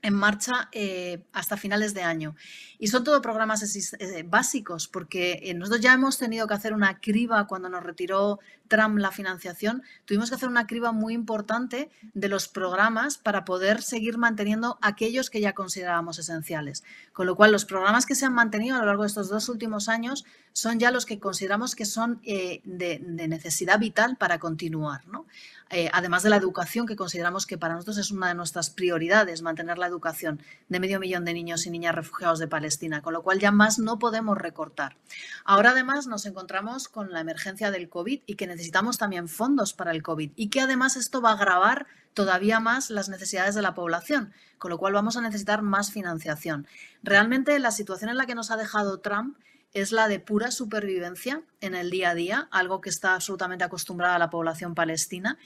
[0.01, 2.35] en marcha eh, hasta finales de año.
[2.77, 3.61] Y son todo programas
[3.99, 8.39] eh, básicos, porque eh, nosotros ya hemos tenido que hacer una criba cuando nos retiró
[8.69, 13.81] Trump la financiación, tuvimos que hacer una criba muy importante de los programas para poder
[13.81, 16.83] seguir manteniendo aquellos que ya considerábamos esenciales.
[17.11, 19.49] Con lo cual, los programas que se han mantenido a lo largo de estos dos
[19.49, 20.23] últimos años
[20.53, 25.07] son ya los que consideramos que son de, de, necesidad vital para continuar.
[25.07, 25.25] ¿no?
[25.71, 29.43] Eh, además de la educación, que consideramos que para nosotros es una de nuestras prioridades,
[29.43, 33.21] mantener la educación de medio millón de niños y niñas refugiados de Palestina, con lo
[33.21, 34.97] cual ya más no podemos recortar.
[35.45, 39.91] Ahora además nos encontramos con la emergencia del COVID y que necesitamos también fondos para
[39.91, 43.75] el COVID y que además esto va a agravar todavía más las necesidades de la
[43.75, 46.67] población, con lo cual vamos a necesitar más financiación.
[47.03, 49.37] Realmente la situación en la que nos ha dejado Trump
[49.73, 54.15] es la de pura supervivencia en el día a día, algo que está absolutamente acostumbrada
[54.15, 55.37] a la población palestina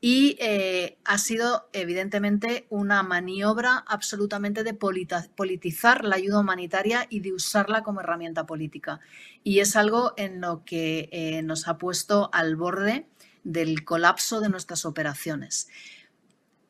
[0.00, 7.34] y eh, ha sido evidentemente una maniobra absolutamente de politizar la ayuda humanitaria y de
[7.34, 9.00] usarla como herramienta política.
[9.44, 13.06] Y es algo en lo que eh, nos ha puesto al borde
[13.44, 15.68] del colapso de nuestras operaciones.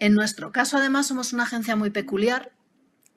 [0.00, 2.52] En nuestro caso, además, somos una agencia muy peculiar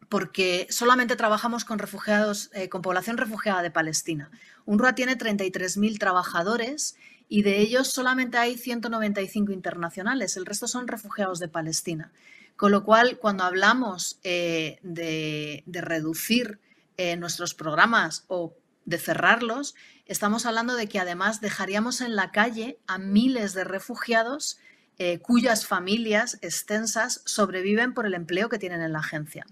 [0.09, 4.31] porque solamente trabajamos con refugiados, eh, con población refugiada de Palestina.
[4.65, 6.95] UNRWA tiene 33.000 trabajadores
[7.29, 12.11] y de ellos solamente hay 195 internacionales, el resto son refugiados de Palestina.
[12.55, 16.59] Con lo cual, cuando hablamos eh, de, reducir
[16.97, 19.73] eh, nuestros programas o de cerrarlos,
[20.05, 24.59] estamos hablando de que además dejaríamos en la calle a miles de refugiados
[25.21, 29.45] cuyas familias extensas sobreviven por el empleo que tienen en la agencia.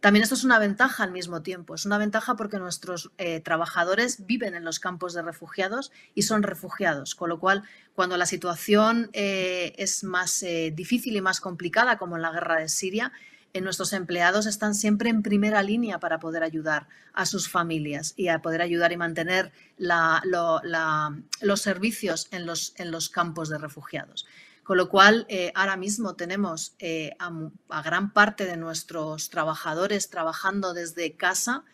[0.00, 1.74] También esto es una ventaja al mismo tiempo.
[1.74, 6.42] Es una ventaja porque nuestros eh, trabajadores viven en los campos de refugiados y son
[6.42, 11.98] refugiados, con lo cual cuando la situación eh, es más eh, difícil y más complicada,
[11.98, 13.12] como en la guerra de Siria,
[13.60, 18.40] nuestros empleados están siempre en primera línea para poder ayudar a sus familias y a
[18.40, 24.24] poder ayudar y mantener los servicios en los, en los campos de refugiados.
[24.70, 30.74] Con lo cual, eh, ahora mismo tenemos eh, a, gran parte de nuestros trabajadores trabajando
[30.74, 31.64] desde casa,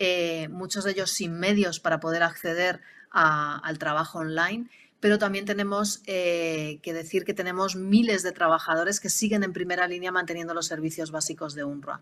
[0.00, 2.80] eh, muchos de ellos sin medios para poder acceder
[3.12, 9.44] al trabajo online, pero también tenemos que decir que tenemos miles de trabajadores que siguen
[9.44, 12.00] en primera línea manteniendo los servicios básicos de UNRWA.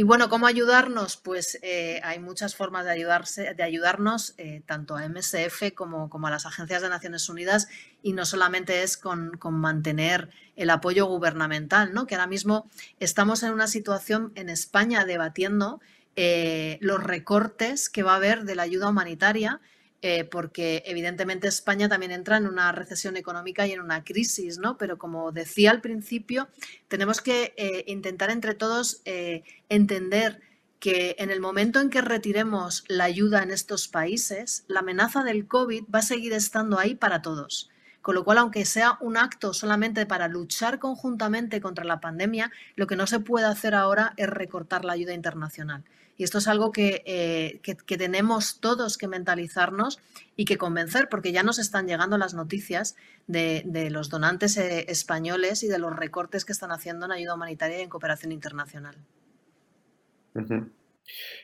[0.00, 1.18] Y bueno, ¿cómo ayudarnos?
[1.18, 6.30] Pues eh, hay muchas formas de, ayudarse, de ayudarnos, eh, tanto a MSF como, a
[6.30, 7.68] las agencias de Naciones Unidas,
[8.02, 12.06] y no solamente es con, mantener el apoyo gubernamental, ¿no?
[12.06, 12.66] que ahora mismo
[12.98, 15.82] estamos en una situación en España debatiendo
[16.16, 19.60] eh, los recortes que va a haber de la ayuda humanitaria
[20.02, 24.78] eh, porque evidentemente España también entra en una recesión económica y en una crisis, ¿no?
[24.78, 26.48] Pero como decía al principio,
[26.88, 30.40] tenemos que eh, intentar entre todos eh, entender
[30.78, 35.46] que en el momento en que retiremos la ayuda en estos países, la amenaza del
[35.46, 37.68] COVID va a seguir estando ahí para todos.
[38.00, 42.86] Con lo cual, aunque sea un acto solamente para luchar conjuntamente contra la pandemia, lo
[42.86, 45.84] que no se puede hacer ahora es recortar la ayuda internacional.
[46.20, 49.98] Y esto es algo eh, que, tenemos todos que mentalizarnos
[50.36, 52.94] y que convencer, porque ya nos están llegando las noticias
[53.26, 57.78] de, los donantes eh, españoles y de los recortes que están haciendo en ayuda humanitaria
[57.78, 58.96] y en cooperación internacional.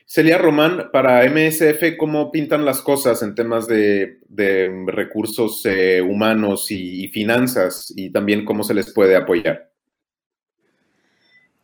[0.05, 4.19] Celia Román, para MSF, ¿cómo pintan las cosas en temas de,
[4.85, 9.66] recursos eh, humanos y finanzas y también cómo se les puede apoyar?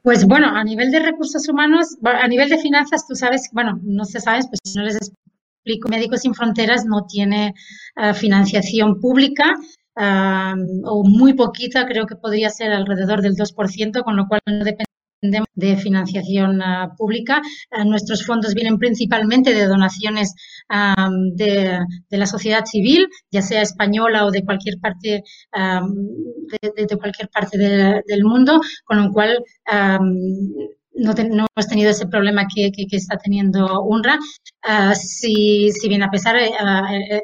[0.04, 4.04] Pues bueno, a nivel de recursos humanos, a nivel de finanzas, tú sabes, bueno, no
[4.04, 7.54] se sabes, pues no les explico, Médicos Sin Fronteras no tiene
[7.95, 9.54] eh, financiación pública
[9.95, 14.66] eh, o muy poquita, creo que podría ser alrededor del 2%, con lo cual no
[14.66, 14.91] depende
[15.55, 17.41] de financiación ah, pública.
[17.71, 20.34] Ah, nuestros fondos vienen principalmente de donaciones
[21.36, 28.24] de, la sociedad civil, ya sea española o de cualquier parte, de, cualquier parte del
[28.24, 29.43] mundo, con lo cual
[30.95, 34.19] no, hemos tenido ese problema que, está teniendo UNRWA.
[34.63, 36.51] Ah, si, bien a pesar, eh,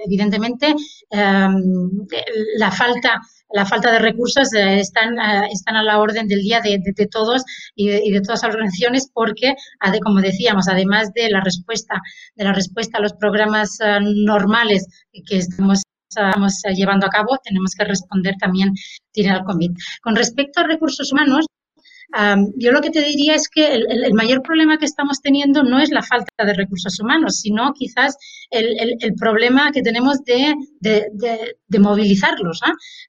[0.05, 0.75] evidentemente,
[1.11, 3.21] la falta
[3.51, 6.79] la falta de recursos eh, están, eh, están a la orden del día de,
[7.11, 7.43] todos
[7.75, 9.55] y de, todas las organizaciones porque,
[10.03, 12.01] como decíamos, además de la respuesta,
[12.35, 14.87] de la respuesta a los programas eh, normales
[15.27, 15.81] que estamos
[16.75, 18.73] llevando a cabo, tenemos que responder también
[19.11, 19.71] tiene al COVID.
[20.01, 21.45] Con respecto a recursos humanos,
[22.55, 25.91] yo lo que te diría es que el, mayor problema que estamos teniendo no es
[25.91, 28.17] la falta de recursos humanos, sino quizás
[28.49, 30.55] el, problema que tenemos de,
[31.79, 32.61] movilizarlos.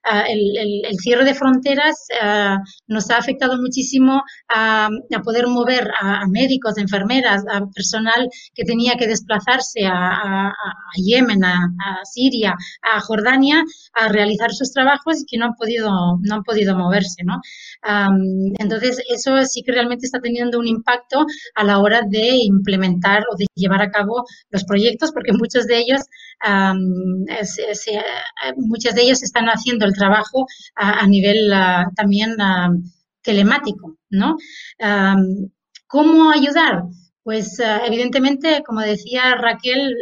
[0.03, 4.21] Ah, el, cierre de fronteras ah, nos ha afectado muchísimo
[4.53, 4.89] a,
[5.23, 10.53] poder mover a, médicos, enfermeras, a personal que tenía que desplazarse a,
[10.95, 11.69] Yemen, a,
[12.03, 15.89] Siria, a Jordania, a realizar sus trabajos y que no han podido,
[16.21, 17.23] no han podido moverse.
[17.23, 17.41] ¿no?
[18.59, 21.25] entonces, eso sí que realmente está teniendo un impacto
[21.55, 25.79] a la hora de implementar o de llevar a cabo los proyectos, porque muchos de
[25.79, 26.01] ellos,
[28.57, 32.35] muchos de ellos están haciendo el trabajo a, nivel ah, también
[33.21, 34.37] telemático, ¿no?
[35.87, 36.83] ¿Cómo ayudar?
[37.23, 39.93] Pues ah, evidentemente, como decía Raquel,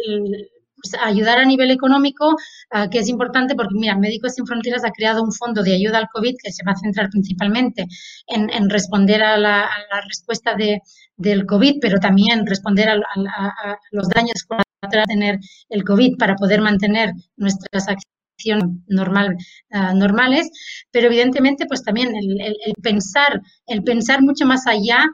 [0.82, 2.36] pues, ayudar a nivel económico,
[2.72, 5.98] ah, que es importante porque, mira, Médicos Sin Fronteras ha creado un fondo de ayuda
[5.98, 7.88] al COVID que se va a centrar principalmente
[8.28, 9.70] en, responder a la,
[10.08, 10.82] respuesta de,
[11.18, 12.98] del COVID, pero también responder a,
[13.92, 17.88] los daños va a tener el COVID para poder mantener nuestras
[18.88, 19.36] normal,
[19.72, 20.50] uh, normales,
[20.92, 25.06] pero evidentemente pues también el, el, el, pensar, el pensar mucho más allá,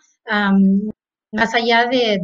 [1.35, 2.19] más allá de,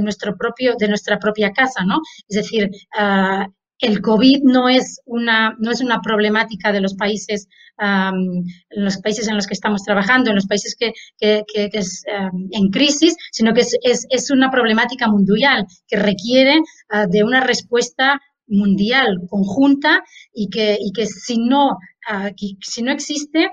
[0.00, 2.00] nuestro propio, de nuestra propia casa, ¿no?
[2.28, 3.50] Es decir, uh,
[3.80, 7.48] el COVID no es una, no es una problemática de los países,
[7.78, 12.02] um, los países en los que estamos trabajando, en los países que, que, que, es
[12.08, 17.22] um, en crisis, sino que es, es, es, una problemática mundial que requiere uh, de
[17.22, 20.02] una respuesta mundial conjunta
[20.32, 22.30] y que, y que si no, uh,
[22.62, 23.50] si no existe,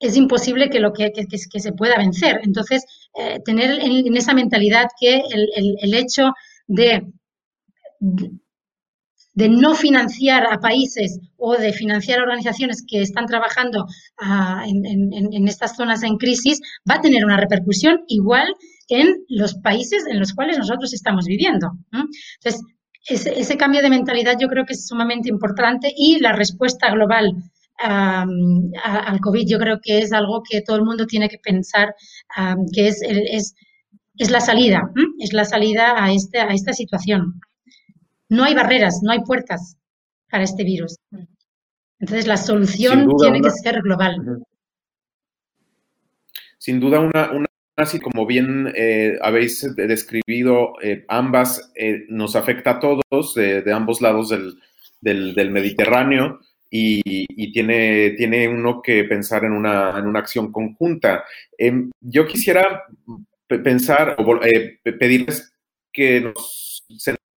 [0.00, 2.40] es imposible que lo que, que se pueda vencer.
[2.44, 2.84] Entonces,
[3.14, 6.32] eh, tener en, esa mentalidad que el, el, hecho
[6.66, 7.06] de
[9.38, 15.46] de no financiar a países o de financiar organizaciones que están trabajando uh, en, en,
[15.46, 18.52] estas zonas en crisis, va a tener una repercusión igual
[18.88, 21.70] en los países en los cuales nosotros estamos viviendo.
[21.92, 22.62] Entonces,
[23.08, 27.32] ese, cambio de mentalidad yo creo que es sumamente importante y la respuesta global
[27.84, 31.38] um, a, al COVID yo creo que es algo que todo el mundo tiene que
[31.38, 31.94] pensar
[32.38, 33.54] um, que es, el, es,
[34.16, 35.06] es la salida, ¿eh?
[35.20, 37.40] es la salida a, este, a esta situación
[38.28, 39.76] no hay barreras, no hay puertas
[40.30, 40.96] para este virus.
[41.98, 44.42] Entonces, la solución tiene una, que ser global.
[46.58, 52.72] Sin duda, una, una así como bien eh, habéis describido, eh, ambas eh, nos afecta
[52.72, 54.60] a todos de ambos lados del,
[55.00, 61.24] del, del Mediterráneo y, tiene, tiene uno que pensar en una, en una acción conjunta.
[61.56, 62.84] Em, yo quisiera
[63.46, 65.52] pensar o eh, pedirles
[65.92, 66.84] que nos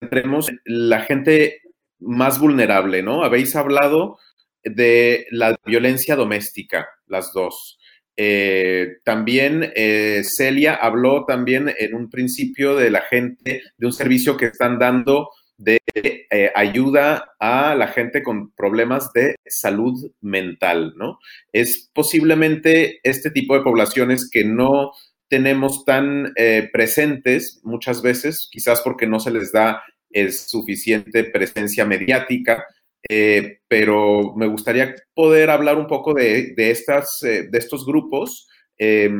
[0.00, 1.60] centremos en la gente
[2.00, 3.24] más vulnerable, ¿no?
[3.24, 4.18] Habéis hablado
[4.64, 7.78] de la violencia doméstica, las dos.
[8.16, 14.36] Eh, también eh, Celia habló también en un principio de la gente, de un servicio
[14.36, 21.18] que están dando de eh, ayuda a la gente con problemas de salud mental, ¿no?
[21.52, 24.92] Es posiblemente este tipo de poblaciones que no
[25.28, 31.84] tenemos tan eh, presentes muchas veces, quizás porque no se les da es suficiente presencia
[31.84, 32.64] mediática,
[33.08, 38.48] eh, pero me gustaría poder hablar un poco de, de estas, eh, de estos grupos,
[38.78, 39.10] eh,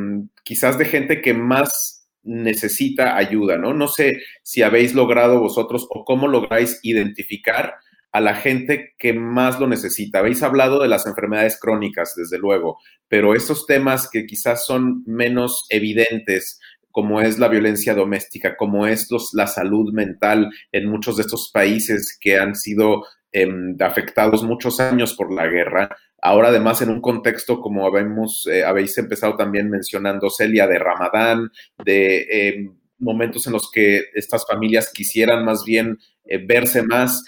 [0.43, 3.73] quizás de gente que más necesita ayuda, ¿no?
[3.73, 7.75] No sé si habéis logrado vosotros o cómo lográis identificar
[8.11, 10.19] a la gente que más lo necesita.
[10.19, 15.65] Habéis hablado de las enfermedades crónicas, desde luego, pero estos temas que quizás son menos
[15.69, 16.59] evidentes,
[16.91, 22.17] como es la violencia doméstica, como es la salud mental en muchos de estos países
[22.19, 23.47] que han sido eh,
[23.79, 25.95] afectados muchos años por la guerra.
[26.21, 31.51] Ahora, además, en un contexto como habemos, eh, habéis empezado también mencionando, Celia, de Ramadán,
[31.83, 37.23] de eh, momentos en los que estas familias quisieran más bien eh, verse más.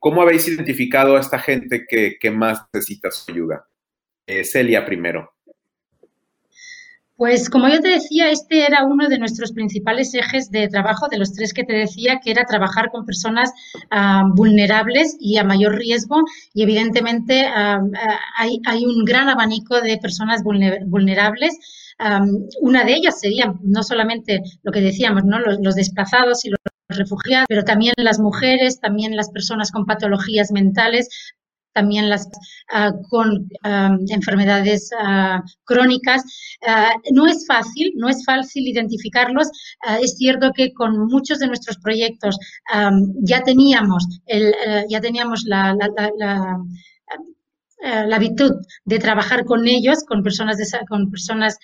[0.00, 3.66] ¿Cómo habéis identificado a esta gente que, que más necesita su ayuda?
[4.44, 5.37] Celia primero.
[7.18, 11.18] Pues como yo te decía, este era uno de nuestros principales ejes de trabajo, de
[11.18, 13.50] los tres que te decía, que era trabajar con personas
[13.90, 16.22] uh, vulnerables y a mayor riesgo.
[16.54, 17.90] Y evidentemente uh,
[18.36, 21.58] hay, hay, un gran abanico de personas vulnerables.
[22.60, 25.40] Una de ellas sería no solamente lo que decíamos, ¿no?
[25.40, 31.08] los desplazados y los refugiados, pero también las mujeres, también las personas con patologías mentales,
[31.78, 33.48] también las uh, con
[34.18, 36.22] enfermedades uh, crónicas.
[37.12, 39.48] no es fácil, no es fácil identificarlos.
[40.02, 42.36] es cierto que con muchos de nuestros proyectos
[43.22, 44.54] ya teníamos, el,
[44.88, 46.58] ya teníamos la, la,
[48.02, 48.18] la,
[48.84, 51.56] de trabajar con ellos, con personas, de, con, personas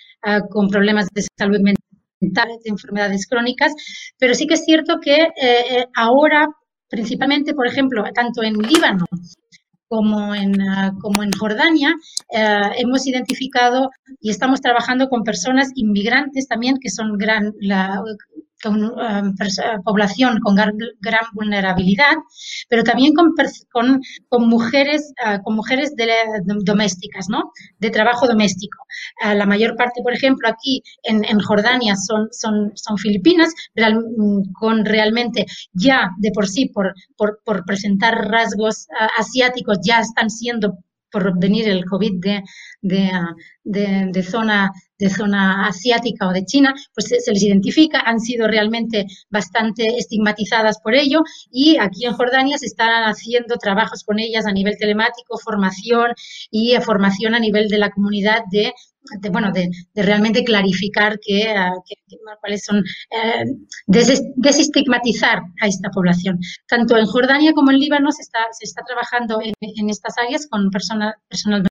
[0.50, 3.72] con problemas de salud mental, de enfermedades crónicas,
[4.18, 6.48] pero sí que es cierto que eh, ahora,
[6.88, 9.04] principalmente, por ejemplo, tanto en Líbano
[9.94, 13.90] como en, uh, como en Jordania, uh, hemos identificado
[14.20, 18.02] y estamos trabajando con personas inmigrantes también, que son gran, la,
[18.64, 19.34] con um,
[19.84, 20.72] población con gran,
[21.34, 22.16] vulnerabilidad,
[22.68, 23.34] pero también con,
[24.48, 25.12] mujeres,
[25.44, 26.08] con mujeres de,
[26.64, 27.52] domésticas, ¿no?
[27.78, 28.78] De trabajo doméstico.
[29.24, 34.02] Uh, la mayor parte, por ejemplo, aquí en, Jordania son, filipinas, real,
[34.58, 36.94] con realmente ya de por sí, por,
[37.66, 40.78] presentar rasgos uh, asiáticos, ya están siendo
[41.14, 42.42] por venir el COVID de,
[42.82, 43.08] de,
[43.62, 48.18] de, de, zona, de zona asiática o de China, pues se, se, les identifica, han
[48.18, 54.18] sido realmente bastante estigmatizadas por ello y aquí en Jordania se están haciendo trabajos con
[54.18, 56.14] ellas a nivel telemático, formación
[56.50, 58.72] y formación a nivel de la comunidad de
[59.30, 61.72] bueno, de, realmente clarificar que, ah,
[62.40, 63.44] cuáles son, eh,
[63.86, 66.38] desestigmatizar a esta población.
[66.68, 69.54] Tanto en Jordania como en Líbano se está, se está trabajando en,
[69.90, 71.62] estas áreas con personal, personal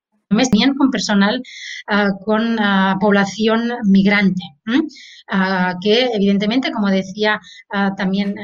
[0.42, 1.42] también con personal
[1.88, 4.42] ah, con ah, población migrante,
[5.30, 7.40] ah, que evidentemente, como decía
[7.98, 8.36] también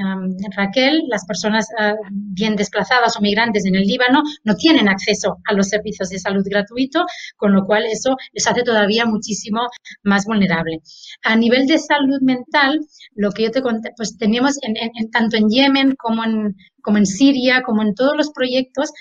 [0.55, 1.67] Raquel, las personas
[2.09, 6.43] bien desplazadas o migrantes en el Líbano no tienen acceso a los servicios de salud
[6.45, 7.05] gratuito,
[7.37, 9.67] con lo cual eso les hace todavía muchísimo
[10.03, 10.79] más vulnerable.
[11.23, 12.79] A nivel de salud mental,
[13.15, 14.75] lo que yo te conté, pues teníamos en,
[15.11, 18.91] tanto en Yemen como en, como en Siria, como en todos los proyectos,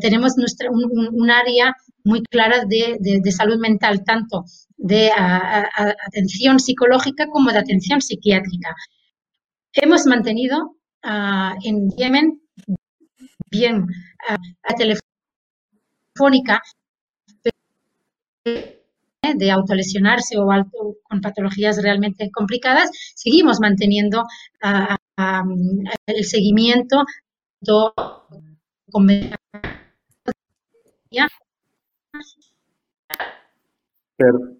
[0.00, 1.74] tenemos nuestra, un área
[2.06, 4.44] muy claras de, salud mental, tanto
[4.76, 5.10] de
[6.06, 8.74] atención psicológica como de atención psiquiátrica.
[9.72, 10.76] Hemos mantenido
[11.64, 12.40] en Yemen
[13.50, 13.86] bien
[14.28, 16.62] la telefónica
[18.44, 20.46] de autolesionarse o
[21.02, 24.22] con patologías realmente complicadas, seguimos manteniendo
[25.16, 27.04] el seguimiento
[28.90, 29.06] con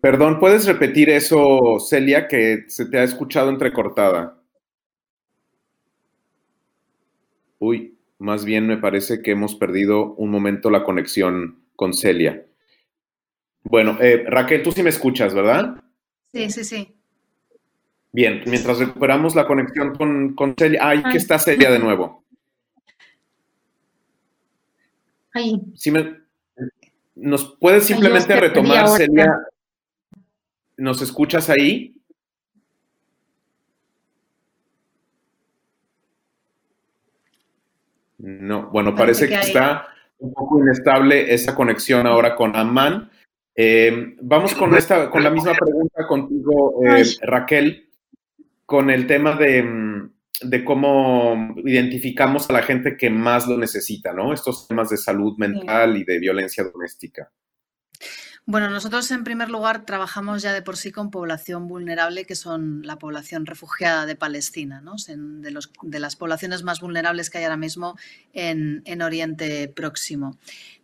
[0.00, 4.42] perdón, ¿puedes repetir eso, Celia, que se te ha escuchado entrecortada?
[7.58, 12.46] Uy, más bien me parece que hemos perdido un momento la conexión con Celia.
[13.62, 15.82] Bueno, eh, Raquel, tú sí me escuchas, ¿verdad?
[16.32, 16.96] Sí, sí, sí.
[18.16, 19.94] Bien, mientras recuperamos la conexión
[20.34, 20.80] con, Celia.
[20.82, 22.24] Ay, que está Celia de nuevo.
[25.34, 25.60] Ahí.
[25.74, 26.16] Sí me,
[27.14, 29.38] ¿Nos puedes simplemente retomar, Celia?
[30.78, 31.94] ¿Nos escuchas ahí?
[38.16, 39.88] No, bueno, parece, que, está
[40.20, 43.10] un poco inestable esa conexión ahora con Amman.
[43.54, 47.85] Eh, vamos con esta, con la misma pregunta contigo, eh, Raquel,
[48.66, 50.10] con el tema de, mm,
[50.42, 54.32] de cómo identificamos a la gente que más lo necesita, ¿no?
[54.32, 57.32] Estos temas de salud mental y de violencia doméstica.
[58.48, 62.82] Bueno, nosotros en primer lugar trabajamos ya de por sí con población vulnerable, que son
[62.84, 64.94] la población refugiada de Palestina, ¿no?
[65.08, 67.96] de, los, de, las poblaciones más vulnerables que hay ahora mismo
[68.32, 70.38] en, en Oriente Próximo.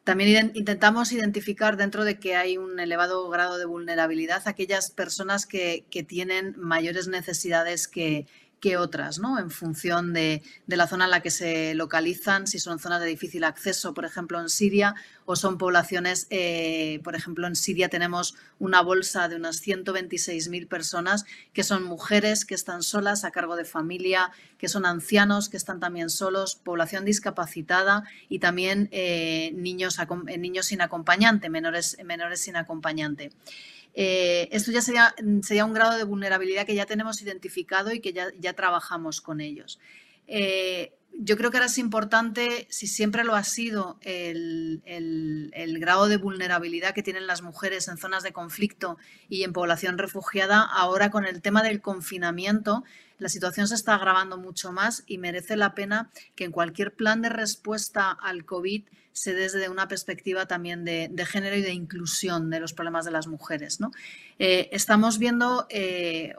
[0.04, 5.84] También intentamos identificar dentro de que hay un elevado grado de vulnerabilidad aquellas personas que,
[5.90, 8.26] que tienen mayores necesidades que,
[8.62, 9.40] que otras, ¿no?
[9.40, 13.42] En función de, la zona en la que se localizan, si son zonas de difícil
[13.42, 14.94] acceso, por ejemplo, en Siria,
[15.24, 21.24] o son poblaciones, eh, por ejemplo, en Siria tenemos una bolsa de unas 126.000 personas
[21.52, 25.80] que son mujeres que están solas a cargo de familia, que son ancianos que están
[25.80, 29.98] también solos, población discapacitada y también eh, niños,
[30.38, 33.30] niños sin acompañante, menores, menores sin acompañante.
[33.94, 38.12] Eh, esto ya sería, sería, un grado de vulnerabilidad que ya tenemos identificado y que
[38.12, 39.78] ya, ya trabajamos con ellos.
[40.26, 44.80] Eh, yo creo que ahora es importante, si siempre lo ha sido, el,
[45.80, 48.98] grado de vulnerabilidad que tienen las mujeres en zonas de conflicto
[49.28, 52.84] y en población refugiada, ahora con el tema del confinamiento,
[53.18, 57.22] la situación se está agravando mucho más y merece la pena que en cualquier plan
[57.22, 62.60] de respuesta al COVID se desde una perspectiva también de, género y de inclusión de
[62.60, 63.78] los problemas de las mujeres.
[63.80, 63.92] ¿no?
[64.38, 66.34] Eh, estamos viendo eh,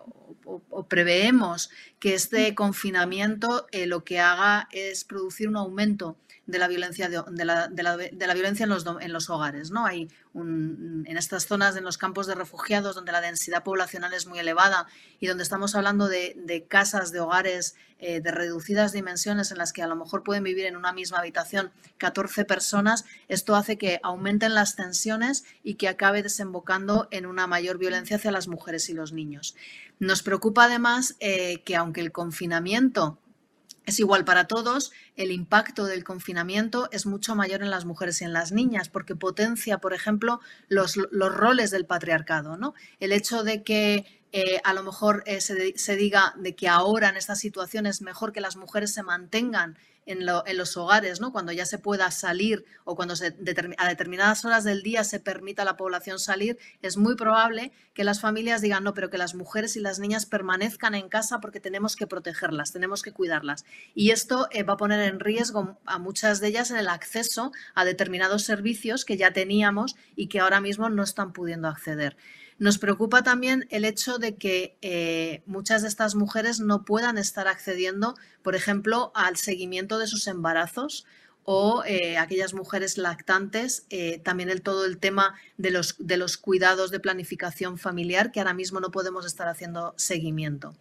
[0.45, 1.69] o, preveemos
[1.99, 7.45] que este confinamiento eh, lo que haga es producir un aumento de la violencia, de,
[7.45, 9.71] la, violencia en los, en los hogares.
[9.71, 9.85] ¿no?
[9.85, 14.39] Hay en estas zonas, en los campos de refugiados, donde la densidad poblacional es muy
[14.39, 14.87] elevada
[15.19, 19.83] y donde estamos hablando de, casas, de hogares eh, de reducidas dimensiones en las que
[19.83, 24.53] a lo mejor pueden vivir en una misma habitación 14 personas, esto hace que aumenten
[24.53, 29.13] las tensiones y que acabe desembocando en una mayor violencia hacia las mujeres y los
[29.13, 29.55] niños.
[29.99, 33.19] Nos preocupa además eh, que aunque el confinamiento
[33.85, 38.25] es igual para todos, el impacto del confinamiento es mucho mayor en las mujeres y
[38.25, 42.57] en las niñas, porque potencia, por ejemplo, los, roles del patriarcado.
[42.57, 42.73] ¿no?
[42.99, 47.09] El hecho de que eh, a lo mejor eh, se, se, diga de que ahora
[47.09, 51.31] en esta situación es mejor que las mujeres se mantengan en, los hogares, ¿no?
[51.31, 55.65] cuando ya se pueda salir o cuando a determinadas horas del día se permita a
[55.65, 59.75] la población salir, es muy probable que las familias digan, no, pero que las mujeres
[59.75, 63.65] y las niñas permanezcan en casa porque tenemos que protegerlas, tenemos que cuidarlas.
[63.93, 67.51] Y esto eh, va a poner en riesgo a muchas de ellas en el acceso
[67.75, 72.17] a determinados servicios que ya teníamos y que ahora mismo no están pudiendo acceder.
[72.63, 77.49] Nos preocupa también el hecho de que eh, muchas de estas mujeres no puedan estar
[77.49, 81.05] accediendo, por ejemplo, al seguimiento de sus embarazos
[81.43, 86.37] o eh, aquellas mujeres lactantes, eh, también el todo el tema de los, de los
[86.37, 90.73] cuidados de planificación familiar, que ahora mismo no podemos estar haciendo seguimiento.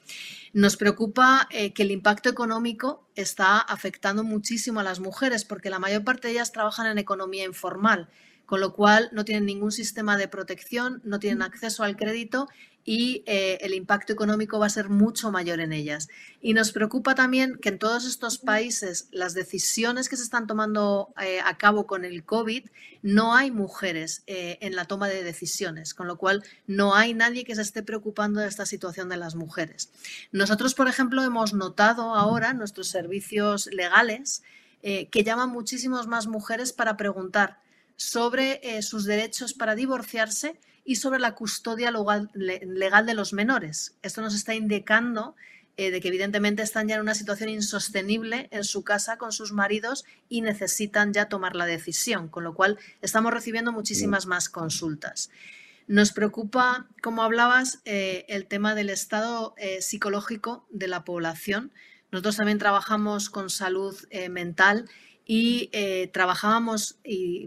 [0.52, 6.04] Nos preocupa que el impacto económico está afectando muchísimo a las mujeres, porque la mayor
[6.04, 8.08] parte de ellas trabajan en economía informal
[8.46, 12.48] con lo cual no tienen ningún sistema de protección, no tienen acceso al crédito
[12.84, 16.08] y eh, el impacto económico va a ser mucho mayor en ellas.
[16.40, 21.12] Y nos preocupa también que en todos estos países las decisiones que se están tomando
[21.22, 22.66] eh, a cabo con el COVID,
[23.02, 27.44] no hay mujeres eh, en la toma de decisiones, con lo cual no hay nadie
[27.44, 29.92] que se esté preocupando de esta situación de las mujeres.
[30.32, 34.42] Nosotros, por ejemplo, hemos notado ahora nuestros servicios legales
[34.82, 37.60] que llaman muchísimas más mujeres para preguntar
[37.96, 41.92] sobre sus derechos para divorciarse y sobre la custodia
[42.34, 43.94] legal de los menores.
[44.02, 45.36] Esto nos está indicando
[45.78, 49.52] eh, de que evidentemente están ya en una situación insostenible en su casa con sus
[49.52, 55.30] maridos y necesitan ya tomar la decisión, con lo cual estamos recibiendo muchísimas más consultas.
[55.86, 61.72] Nos preocupa, como hablabas, eh, el tema del estado eh, psicológico de la población.
[62.10, 63.96] Nosotros también trabajamos con salud
[64.30, 64.84] mental
[65.26, 66.98] y eh, trabajábamos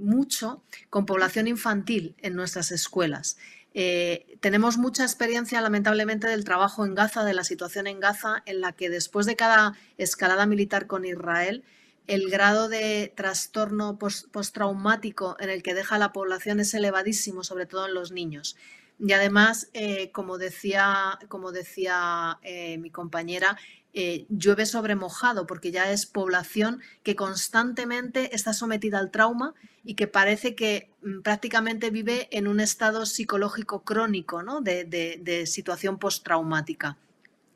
[0.02, 3.38] mucho con población infantil en nuestras escuelas.
[3.78, 8.62] Eh, tenemos mucha experiencia, lamentablemente, del trabajo en Gaza, de la situación en Gaza, en
[8.62, 11.66] la que después de cada escalada militar con Israel,
[12.08, 17.88] el grado de trastorno postraumático en el que deja la población es elevadísimo, sobre todo
[17.88, 18.56] en los niños.
[18.98, 22.40] Y además, eh, como decía, como decía
[22.80, 23.58] mi compañera,
[23.98, 29.54] eh, llueve sobre mojado, porque ya es población que constantemente está sometida al trauma
[29.86, 34.60] y que parece que mm, prácticamente vive en un estado psicológico crónico ¿no?
[34.60, 36.98] de, situación postraumática.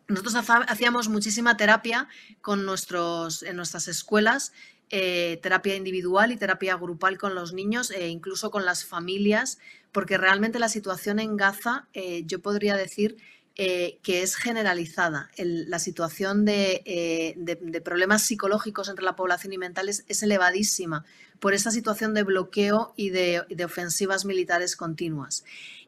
[0.07, 0.35] Nosotros
[0.69, 2.07] hacíamos muchísima terapia
[2.39, 4.53] con nuestros, en nuestras escuelas,
[4.91, 9.59] eh, terapia individual y terapia grupal con los niños e incluso con las familias,
[9.91, 13.17] porque realmente la situación en Gaza, eh, yo podría decir
[13.61, 15.29] eh, que es generalizada.
[15.35, 21.03] la situación eh, de, problemas psicológicos entre la población y mentales es elevadísima
[21.41, 25.43] por esa situación de bloqueo y de, ofensivas militares continuas.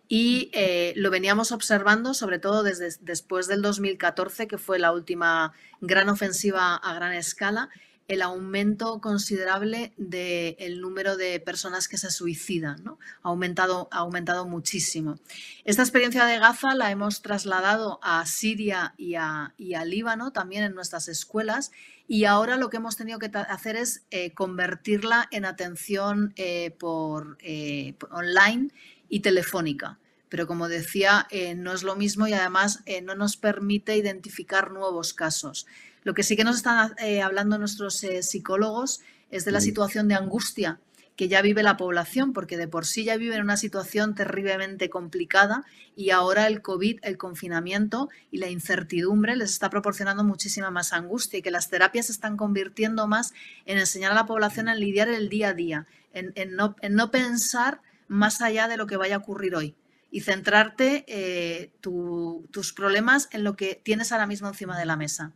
[0.10, 5.54] Y eh, lo veníamos observando sobre todo desde después del 2014, que fue la última
[5.80, 7.70] gran ofensiva a gran escala,
[8.12, 12.84] el aumento considerable del número de personas que se suicidan.
[12.84, 12.99] ¿no?
[13.24, 15.18] Ha, aumentado, ha aumentado muchísimo.
[15.64, 19.53] Esta experiencia de Gaza la hemos trasladado a Siria y a,
[19.86, 21.72] Líbano también en nuestras escuelas
[22.05, 27.38] y ahora lo que hemos tenido que hacer es eh, convertirla en atención eh, por,
[27.39, 28.72] eh, online
[29.07, 29.99] y telefónica
[30.32, 31.28] pero como decía,
[31.58, 35.68] no es lo mismo y además no nos permite identificar nuevos casos.
[36.04, 40.08] Lo que sí que nos están eh, hablando nuestros eh, psicólogos es de la situación
[40.08, 40.80] de angustia
[41.16, 44.90] que ya vive la población, porque de por sí ya vive en una situación terriblemente
[44.90, 45.66] complicada
[45.96, 51.40] y ahora el COVID, el confinamiento y la incertidumbre les está proporcionando muchísima más angustia
[51.40, 53.34] y que las terapias se están convirtiendo más
[53.66, 58.42] en enseñar a la población a lidiar el día a día, en, no, pensar más
[58.42, 59.76] allá de lo que vaya a ocurrir hoy
[60.12, 65.32] y centrarte eh, tus problemas en lo que tienes ahora mismo encima de la mesa.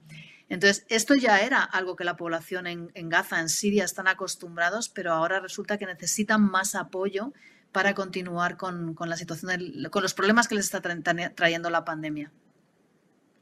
[0.47, 5.13] Entonces, esto ya era algo que la población en, Gaza, en Siria, están acostumbrados, pero
[5.13, 7.33] ahora resulta que necesitan más apoyo
[7.71, 10.81] para continuar con, la situación, con los problemas que les está
[11.33, 12.31] trayendo la pandemia.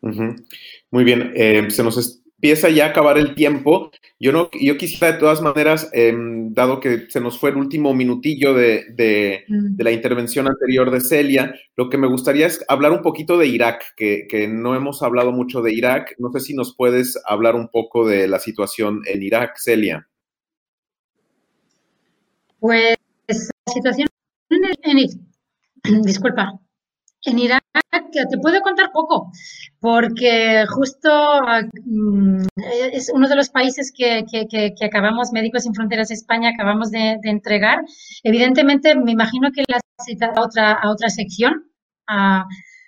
[0.02, 3.90] Muy bien, eh, se nos empieza ya a acabar el tiempo.
[4.20, 7.94] Yo, no, yo quisiera de todas maneras, em, dado que se nos fue el último
[7.94, 9.82] minutillo de, de, mm.
[9.82, 13.86] la intervención anterior de Celia, lo que me gustaría es hablar un poquito de Irak,
[13.96, 16.16] que, que, no hemos hablado mucho de Irak.
[16.18, 20.10] No sé si nos puedes hablar un poco de la situación en Irak, Celia.
[22.60, 22.98] Pues
[23.30, 24.10] la situación
[24.50, 25.22] en,
[26.04, 26.60] disculpa,
[27.26, 27.64] en Irak
[28.12, 29.32] te puedo contar poco,
[29.80, 31.42] porque justo
[31.86, 32.46] mm,
[32.92, 34.26] es uno de los países que,
[34.86, 37.84] acabamos, Médicos Sin Fronteras España, acabamos de, entregar.
[38.24, 41.72] Evidentemente, me imagino que la cita a otra, a otra sección,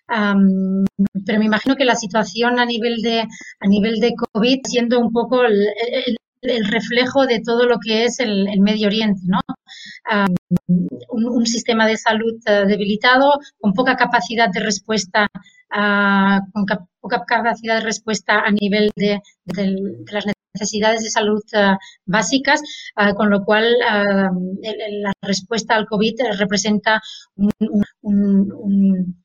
[0.08, 5.12] pero me imagino que la situación a nivel de, a nivel de COVID, siendo un
[5.12, 6.18] poco el,
[6.66, 9.40] reflejo de todo lo que es el, Medio Oriente, ¿no?
[11.10, 15.28] un, sistema de salud eh, debilitado, con poca capacidad de respuesta,
[15.72, 16.66] ah, con
[17.00, 19.22] poca capacidad de respuesta a nivel de,
[20.12, 21.42] las necesidades de salud
[22.06, 22.62] básicas,
[22.96, 24.30] ah, con lo cual ah,
[24.62, 27.02] la respuesta al COVID representa
[27.36, 29.24] un,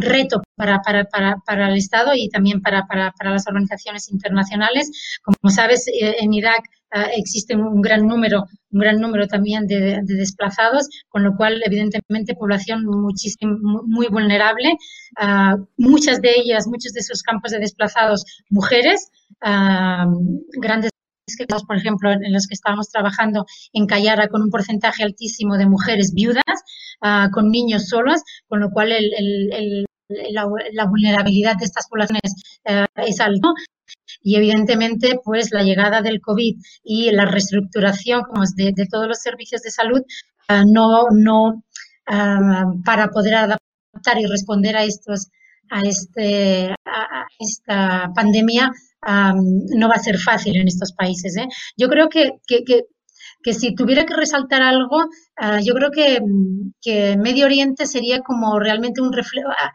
[0.00, 2.86] reto para, para, para, para, el Estado y también para,
[3.24, 4.90] las organizaciones internacionales.
[5.22, 10.00] Como sabes, eh, en Irak eh, existe un gran número, un gran número también de,
[10.04, 14.76] desplazados, con lo cual, evidentemente, población muchísimo, muy vulnerable.
[15.16, 19.10] Ah, muchas de ellas, muchos de esos campos de desplazados, mujeres,
[19.42, 20.06] ah,
[20.60, 20.90] grandes
[21.66, 26.12] por ejemplo, en los que estábamos trabajando en Cayara con un porcentaje altísimo de mujeres
[26.14, 26.44] viudas,
[27.00, 28.92] ah, con niños solos, con lo cual
[30.08, 33.52] la, vulnerabilidad de estas poblaciones eh, es alto.
[34.22, 38.22] Y evidentemente, pues la llegada del COVID y la reestructuración
[38.56, 40.02] de, de todos los servicios de salud
[40.48, 41.62] ah, no, no
[42.06, 45.28] ah, para poder adaptar y responder a estos
[45.70, 48.70] a, este, a esta pandemia
[49.06, 51.36] no va a ser fácil en estos países.
[51.36, 51.48] ¿eh?
[51.76, 55.04] Yo creo que, que, si tuviera que resaltar algo,
[55.36, 56.20] ah, yo creo que,
[56.82, 59.48] que, Medio Oriente sería como realmente un reflejo.
[59.50, 59.72] Ah,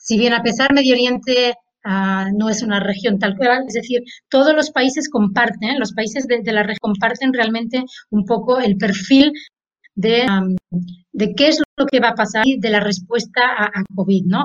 [0.00, 4.00] si bien a pesar Medio Oriente ah, no es una región tal cual, es decir,
[4.28, 9.32] todos los países comparten, los países de, la región comparten realmente un poco el perfil
[9.94, 10.26] de,
[11.12, 14.44] de qué es lo que va a pasar de la respuesta a COVID, ¿no?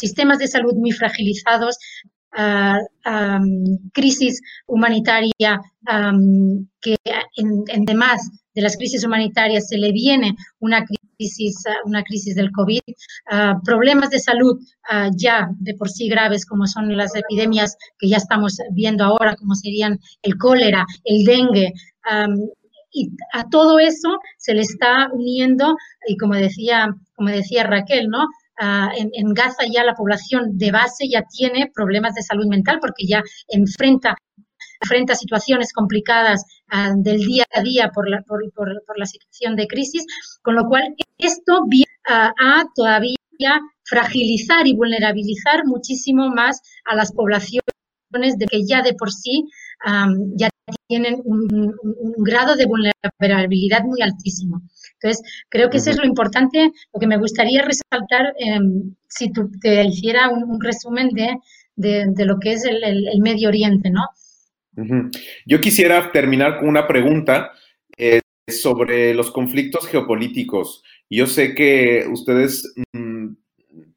[0.00, 1.76] Sistemas de salud muy fragilizados,
[3.92, 5.60] crisis humanitaria
[6.80, 6.96] que
[7.36, 7.84] en,
[8.54, 12.80] de las crisis humanitarias se le viene una crisis, una crisis del COVID,
[13.64, 14.58] problemas de salud
[15.16, 19.54] ya de por sí graves como son las epidemias que ya estamos viendo ahora, como
[19.54, 21.72] serían el cólera, el dengue,
[22.92, 25.76] y a todo eso se le está uniendo,
[26.08, 28.26] y como decía, como decía Raquel, ¿no?
[28.60, 33.22] En, Gaza ya la población de base ya tiene problemas de salud mental porque ya
[33.48, 34.16] enfrenta
[34.82, 36.44] enfrenta situaciones complicadas
[36.96, 38.42] del día a día por la, por,
[38.96, 40.06] la, situación de crisis,
[40.42, 47.64] con lo cual esto viene a todavía fragilizar y vulnerabilizar muchísimo más a las poblaciones
[48.12, 49.44] de que ya de por sí
[50.36, 50.49] ya
[50.86, 51.74] tienen un,
[52.18, 54.62] grado de vulnerabilidad muy altísimo.
[54.94, 59.50] Entonces, creo que eso es lo importante, lo que me gustaría resaltar, em, si tú
[59.60, 61.36] te hiciera un, resumen de,
[61.76, 64.02] de, lo que es el, Medio Oriente, ¿no?
[65.46, 67.52] Yo quisiera terminar con una pregunta
[67.96, 70.82] eh, sobre los conflictos geopolíticos.
[71.08, 73.28] Yo sé que ustedes mm,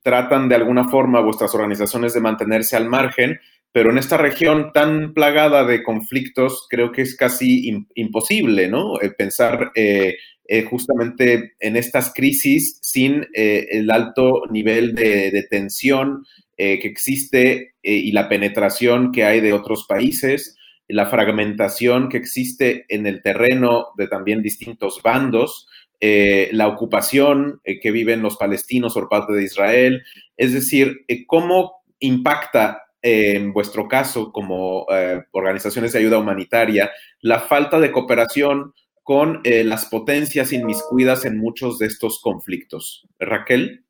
[0.02, 3.40] tratan de alguna forma, vuestras organizaciones, de mantenerse al margen,
[3.74, 9.00] pero en esta región tan plagada de conflictos, creo que es casi imposible, ¿no?
[9.00, 10.16] El pensar eh,
[10.48, 16.24] eh, justamente en estas crisis sin eh, el alto nivel de, tensión
[16.56, 20.56] que existe y la penetración que hay de otros países,
[20.88, 25.68] la fragmentación que existe en el terreno de también distintos bandos,
[26.00, 30.04] la ocupación que viven los palestinos por parte de Israel,
[30.38, 36.90] es decir, cómo impacta en vuestro caso como eh, organizaciones de ayuda humanitaria,
[37.22, 38.74] la falta de cooperación
[39.04, 43.06] con eh, las potencias inmiscuidas en muchos de estos conflictos.
[43.20, 43.86] Raquel.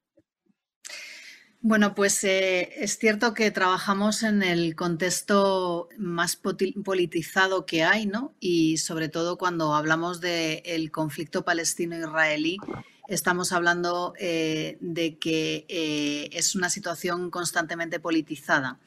[1.62, 8.36] Bueno, pues eh, es cierto que trabajamos en el contexto más politizado que hay, ¿no?
[8.42, 12.58] Y sobre todo cuando hablamos del conflicto palestino-israelí,
[13.08, 18.80] estamos hablando eh, de que eh, es una situación constantemente politizada.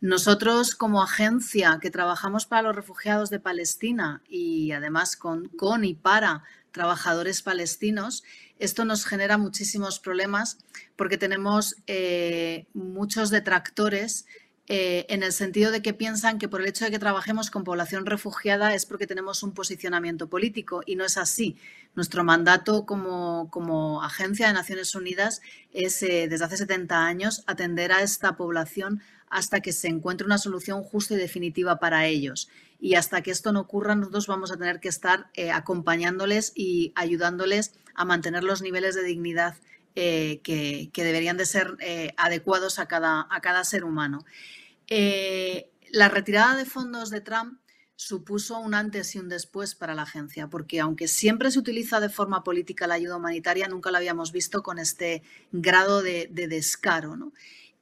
[0.00, 5.94] Nosotros como agencia que trabajamos para los refugiados de Palestina y además con, con y
[5.94, 6.42] para
[6.72, 8.24] trabajadores palestinos,
[8.58, 10.58] esto nos genera muchísimos problemas
[10.96, 14.26] porque tenemos eh, muchos detractores
[14.66, 17.64] eh, en el sentido de que piensan que por el hecho de que trabajemos con
[17.64, 21.56] población refugiada es porque tenemos un posicionamiento político y no es así.
[21.94, 25.42] Nuestro mandato como, agencia de Naciones Unidas
[25.72, 30.38] es eh, desde hace 70 años atender a esta población hasta que se encuentre una
[30.38, 32.48] solución justa y definitiva para ellos.
[32.80, 36.92] Y hasta que esto no ocurra, nosotros vamos a tener que estar eh, acompañándoles y
[36.94, 39.56] ayudándoles a mantener los niveles de dignidad
[39.94, 41.76] que, que, deberían de ser
[42.16, 44.24] adecuados a cada, a cada ser humano.
[44.88, 47.58] Eh, la retirada de fondos de Trump
[47.96, 52.08] supuso un antes y un después para la agencia, porque aunque siempre se utiliza de
[52.08, 55.22] forma política la ayuda humanitaria, nunca la habíamos visto con este
[55.52, 57.16] grado de, descaro.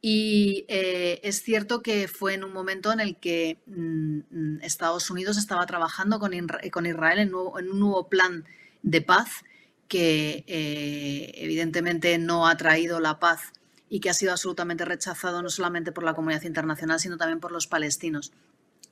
[0.03, 5.39] Y eh, es cierto que fue en un momento en el que mm, Estados Unidos
[5.39, 8.45] estaba trabajando con, Israel en, un nuevo plan
[8.83, 9.45] de paz
[9.93, 13.53] que eh, evidentemente no ha traído la paz
[13.91, 17.53] y que ha sido absolutamente rechazado no solamente por la comunidad internacional, sino también por
[17.53, 18.33] los palestinos.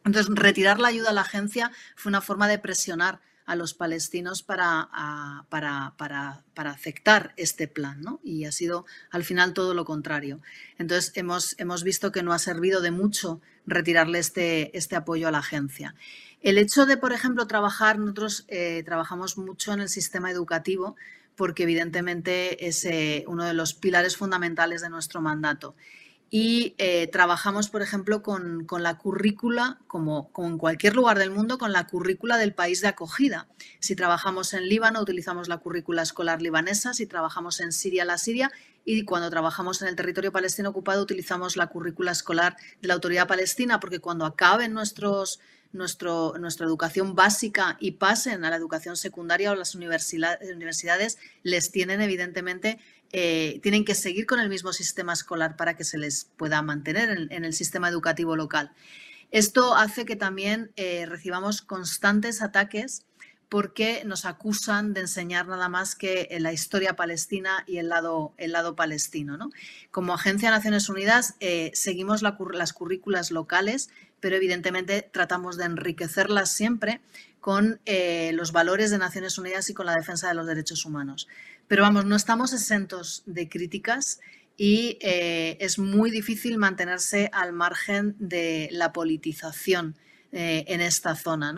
[0.05, 4.43] Entonces, retirar la ayuda a la agencia fue una forma de presionar a los palestinos
[4.43, 4.91] para,
[5.49, 8.21] para, para, aceptar este plan, ¿no?
[8.23, 10.43] Y ha sido al final todo lo contrario.
[10.77, 15.31] Entonces, hemos, hemos visto que no ha servido de mucho retirarle este, este apoyo a
[15.31, 15.95] la agencia.
[16.41, 20.97] El hecho de, por ejemplo, trabajar, nosotros eh, trabajamos mucho en el sistema educativo
[21.37, 25.75] porque evidentemente es eh, uno de los pilares fundamentales de nuestro mandato.
[26.29, 31.59] Y eh, trabajamos, por ejemplo, con, la currícula, como, como, en cualquier lugar del mundo,
[31.59, 33.49] con la currícula del país de acogida.
[33.81, 38.53] Si trabajamos en Líbano, utilizamos la currícula escolar libanesa, si trabajamos en Siria, la Siria,
[38.85, 43.27] y cuando trabajamos en el territorio palestino ocupado, utilizamos la currícula escolar de la autoridad
[43.27, 45.41] palestina, porque cuando acaben nuestros
[45.73, 52.01] nuestro, nuestra educación básica y pasen a la educación secundaria o las universidades, les tienen
[52.01, 52.79] evidentemente,
[53.13, 57.29] eh, tienen que seguir con el mismo sistema escolar para que se les pueda mantener
[57.31, 58.73] en, el sistema educativo local.
[59.31, 63.05] Esto hace que también eh, recibamos constantes ataques
[63.51, 68.53] porque nos acusan de enseñar nada más que la historia palestina y el lado, el
[68.53, 69.37] lado palestino.
[69.37, 69.51] ¿no?
[69.91, 73.91] Como Agencia de Naciones Unidas eh, seguimos las currículas locales,
[74.21, 77.01] pero evidentemente tratamos de enriquecerlas siempre
[77.41, 81.27] con eh, los valores de Naciones Unidas y con la defensa de los derechos humanos.
[81.69, 84.21] Pero vamos, no estamos exentos de críticas
[84.57, 89.97] y eh, es muy difícil mantenerse al margen de la politización
[90.33, 91.53] en esta zona.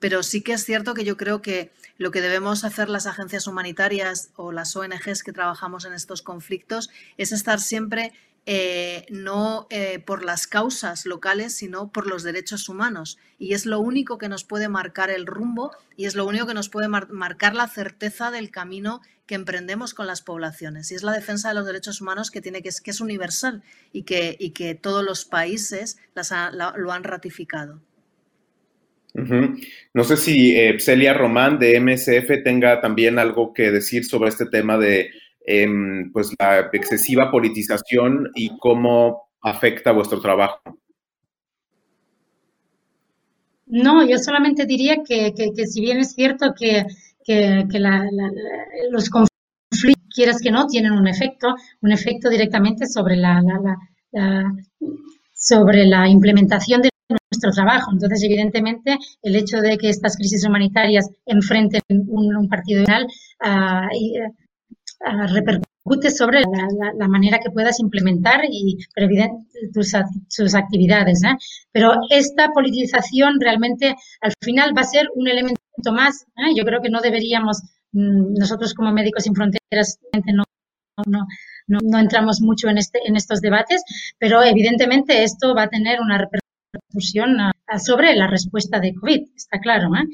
[0.00, 3.46] pero sí que es cierto que yo creo que lo que debemos hacer las agencias
[3.46, 8.12] humanitarias o las ONGs que trabajamos en estos conflictos es estar siempre
[8.48, 13.18] eh, no eh, por las causas locales, sino por los derechos humanos.
[13.38, 16.54] Y es lo único que nos puede marcar el rumbo y es lo único que
[16.54, 20.92] nos puede marcar la certeza del camino que emprendemos con las poblaciones.
[20.92, 24.36] Y es la defensa de los derechos humanos que, tiene que, es universal y que,
[24.38, 26.32] y que todos los países las
[26.76, 27.80] lo han ratificado.
[29.94, 34.44] No sé si eh, Celia Román de MSF tenga también algo que decir sobre este
[34.44, 35.10] tema de
[35.46, 40.60] em, pues la excesiva politización y cómo afecta vuestro trabajo.
[43.66, 45.32] No, yo solamente diría que,
[45.66, 46.84] si bien es cierto que,
[48.90, 53.42] los conflictos, quieras que no, tienen un efecto, un efecto directamente sobre la,
[55.34, 56.90] sobre la implementación de
[57.30, 57.90] nuestro trabajo.
[57.92, 63.06] Entonces, evidentemente, el hecho de que estas crisis humanitarias enfrenten un, partido final
[63.40, 63.88] ah,
[65.04, 65.66] ah, repercute
[66.10, 68.78] sobre la, manera que puedas implementar y
[69.72, 69.92] tus,
[70.28, 71.22] sus actividades.
[71.22, 71.36] ¿eh?
[71.72, 75.60] Pero esta politización realmente al final va a ser un elemento
[75.92, 76.24] más.
[76.36, 76.54] ¿eh?
[76.56, 80.44] Yo creo que no deberíamos, mm, nosotros como Médicos Sin Fronteras, no,
[81.06, 81.26] no,
[81.66, 83.82] no, no, entramos mucho en, este, en estos debates,
[84.18, 87.36] pero evidentemente esto va a tener una repercusión
[87.78, 89.90] sobre la respuesta de COVID, está claro.
[89.94, 90.04] ¿eh?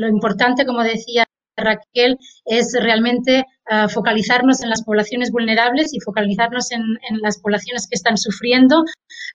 [0.00, 1.25] lo importante, como decía
[1.56, 6.82] Raquel, es realmente ah, focalizarnos en las poblaciones vulnerables y focalizarnos en,
[7.22, 8.84] las poblaciones que están sufriendo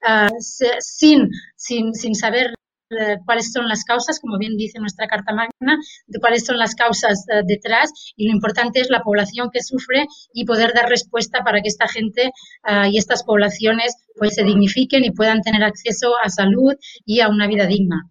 [0.06, 2.54] ah, sin, sin, sin saber
[2.92, 6.76] eh, cuáles son las causas, como bien dice nuestra Carta Magna, de cuáles son las
[6.76, 11.42] causas eh, detrás y lo importante es la población que sufre y poder dar respuesta
[11.46, 12.32] para que esta gente
[12.68, 16.74] eh, y estas poblaciones pues se dignifiquen y puedan tener acceso a salud
[17.06, 18.11] y a una vida digna.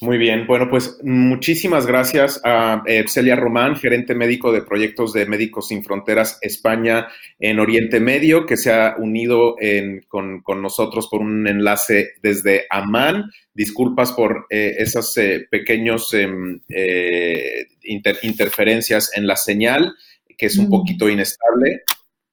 [0.00, 5.24] Muy bien, bueno, pues muchísimas gracias a eh, Celia Román, gerente médico de proyectos de
[5.24, 7.06] Médicos Sin Fronteras España
[7.38, 9.54] en Oriente Medio, que se ha unido
[10.08, 13.30] con, nosotros por un enlace desde Amán.
[13.54, 16.60] Disculpas por eh, esas eh, pequeños em,
[17.84, 19.94] interferencias en la señal,
[20.36, 21.84] que es un poquito inestable.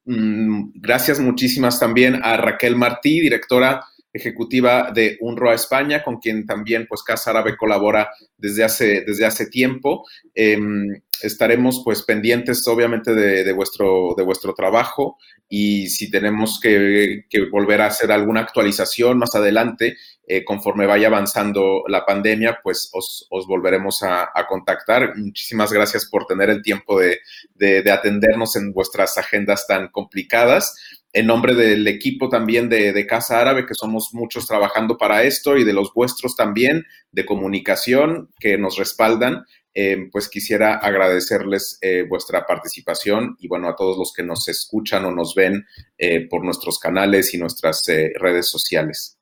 [0.06, 6.86] Mm, gracias muchísimas también a Raquel Martí, directora ejecutiva de UNRWA España, con quien también
[6.88, 10.06] pues Casa Árabe colabora desde hace, desde hace tiempo.
[10.34, 17.82] Em, estaremos pues pendientes obviamente de, vuestro, de vuestro trabajo y si tenemos que, volver
[17.82, 24.02] a hacer alguna actualización más adelante, eh, conforme vaya avanzando la pandemia, pues os, volveremos
[24.04, 25.16] a, contactar.
[25.18, 27.20] Muchísimas gracias por tener el tiempo de,
[27.56, 33.66] de atendernos en vuestras agendas tan complicadas en nombre del equipo también de, Casa Árabe,
[33.66, 38.78] que somos muchos trabajando para esto, y de los vuestros también, de comunicación, que nos
[38.78, 44.50] respaldan, eh, pues quisiera agradecerles eh, vuestra participación y bueno, a todos los que nos
[44.50, 45.66] escuchan o nos ven
[45.98, 49.18] eh, por nuestros canales y nuestras redes sociales.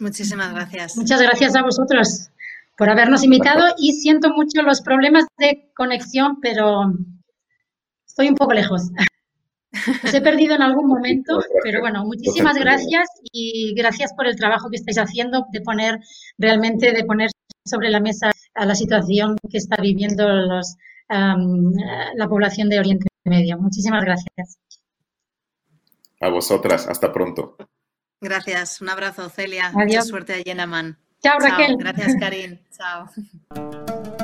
[0.00, 0.96] Muchísimas gracias.
[0.96, 2.28] Muchas gracias a vosotros
[2.76, 6.92] por habernos invitado y siento mucho los problemas de conexión, pero
[8.04, 8.90] estoy un poco lejos.
[10.04, 14.70] Os he perdido en algún momento, pero bueno, muchísimas gracias y gracias por el trabajo
[14.70, 15.98] que estáis haciendo de poner
[16.38, 17.30] realmente, de poner
[17.64, 20.76] sobre la mesa la situación que está viviendo los,
[21.08, 23.58] la población de Oriente Medio.
[23.58, 24.58] Muchísimas gracias.
[26.20, 27.56] A vosotras, hasta pronto.
[28.20, 29.70] Gracias, un abrazo, Celia.
[29.72, 30.98] Mucha suerte allí en Amán.
[31.22, 31.76] Chao, Raquel.
[31.78, 32.60] Gracias, Karin.
[32.70, 34.23] Chao.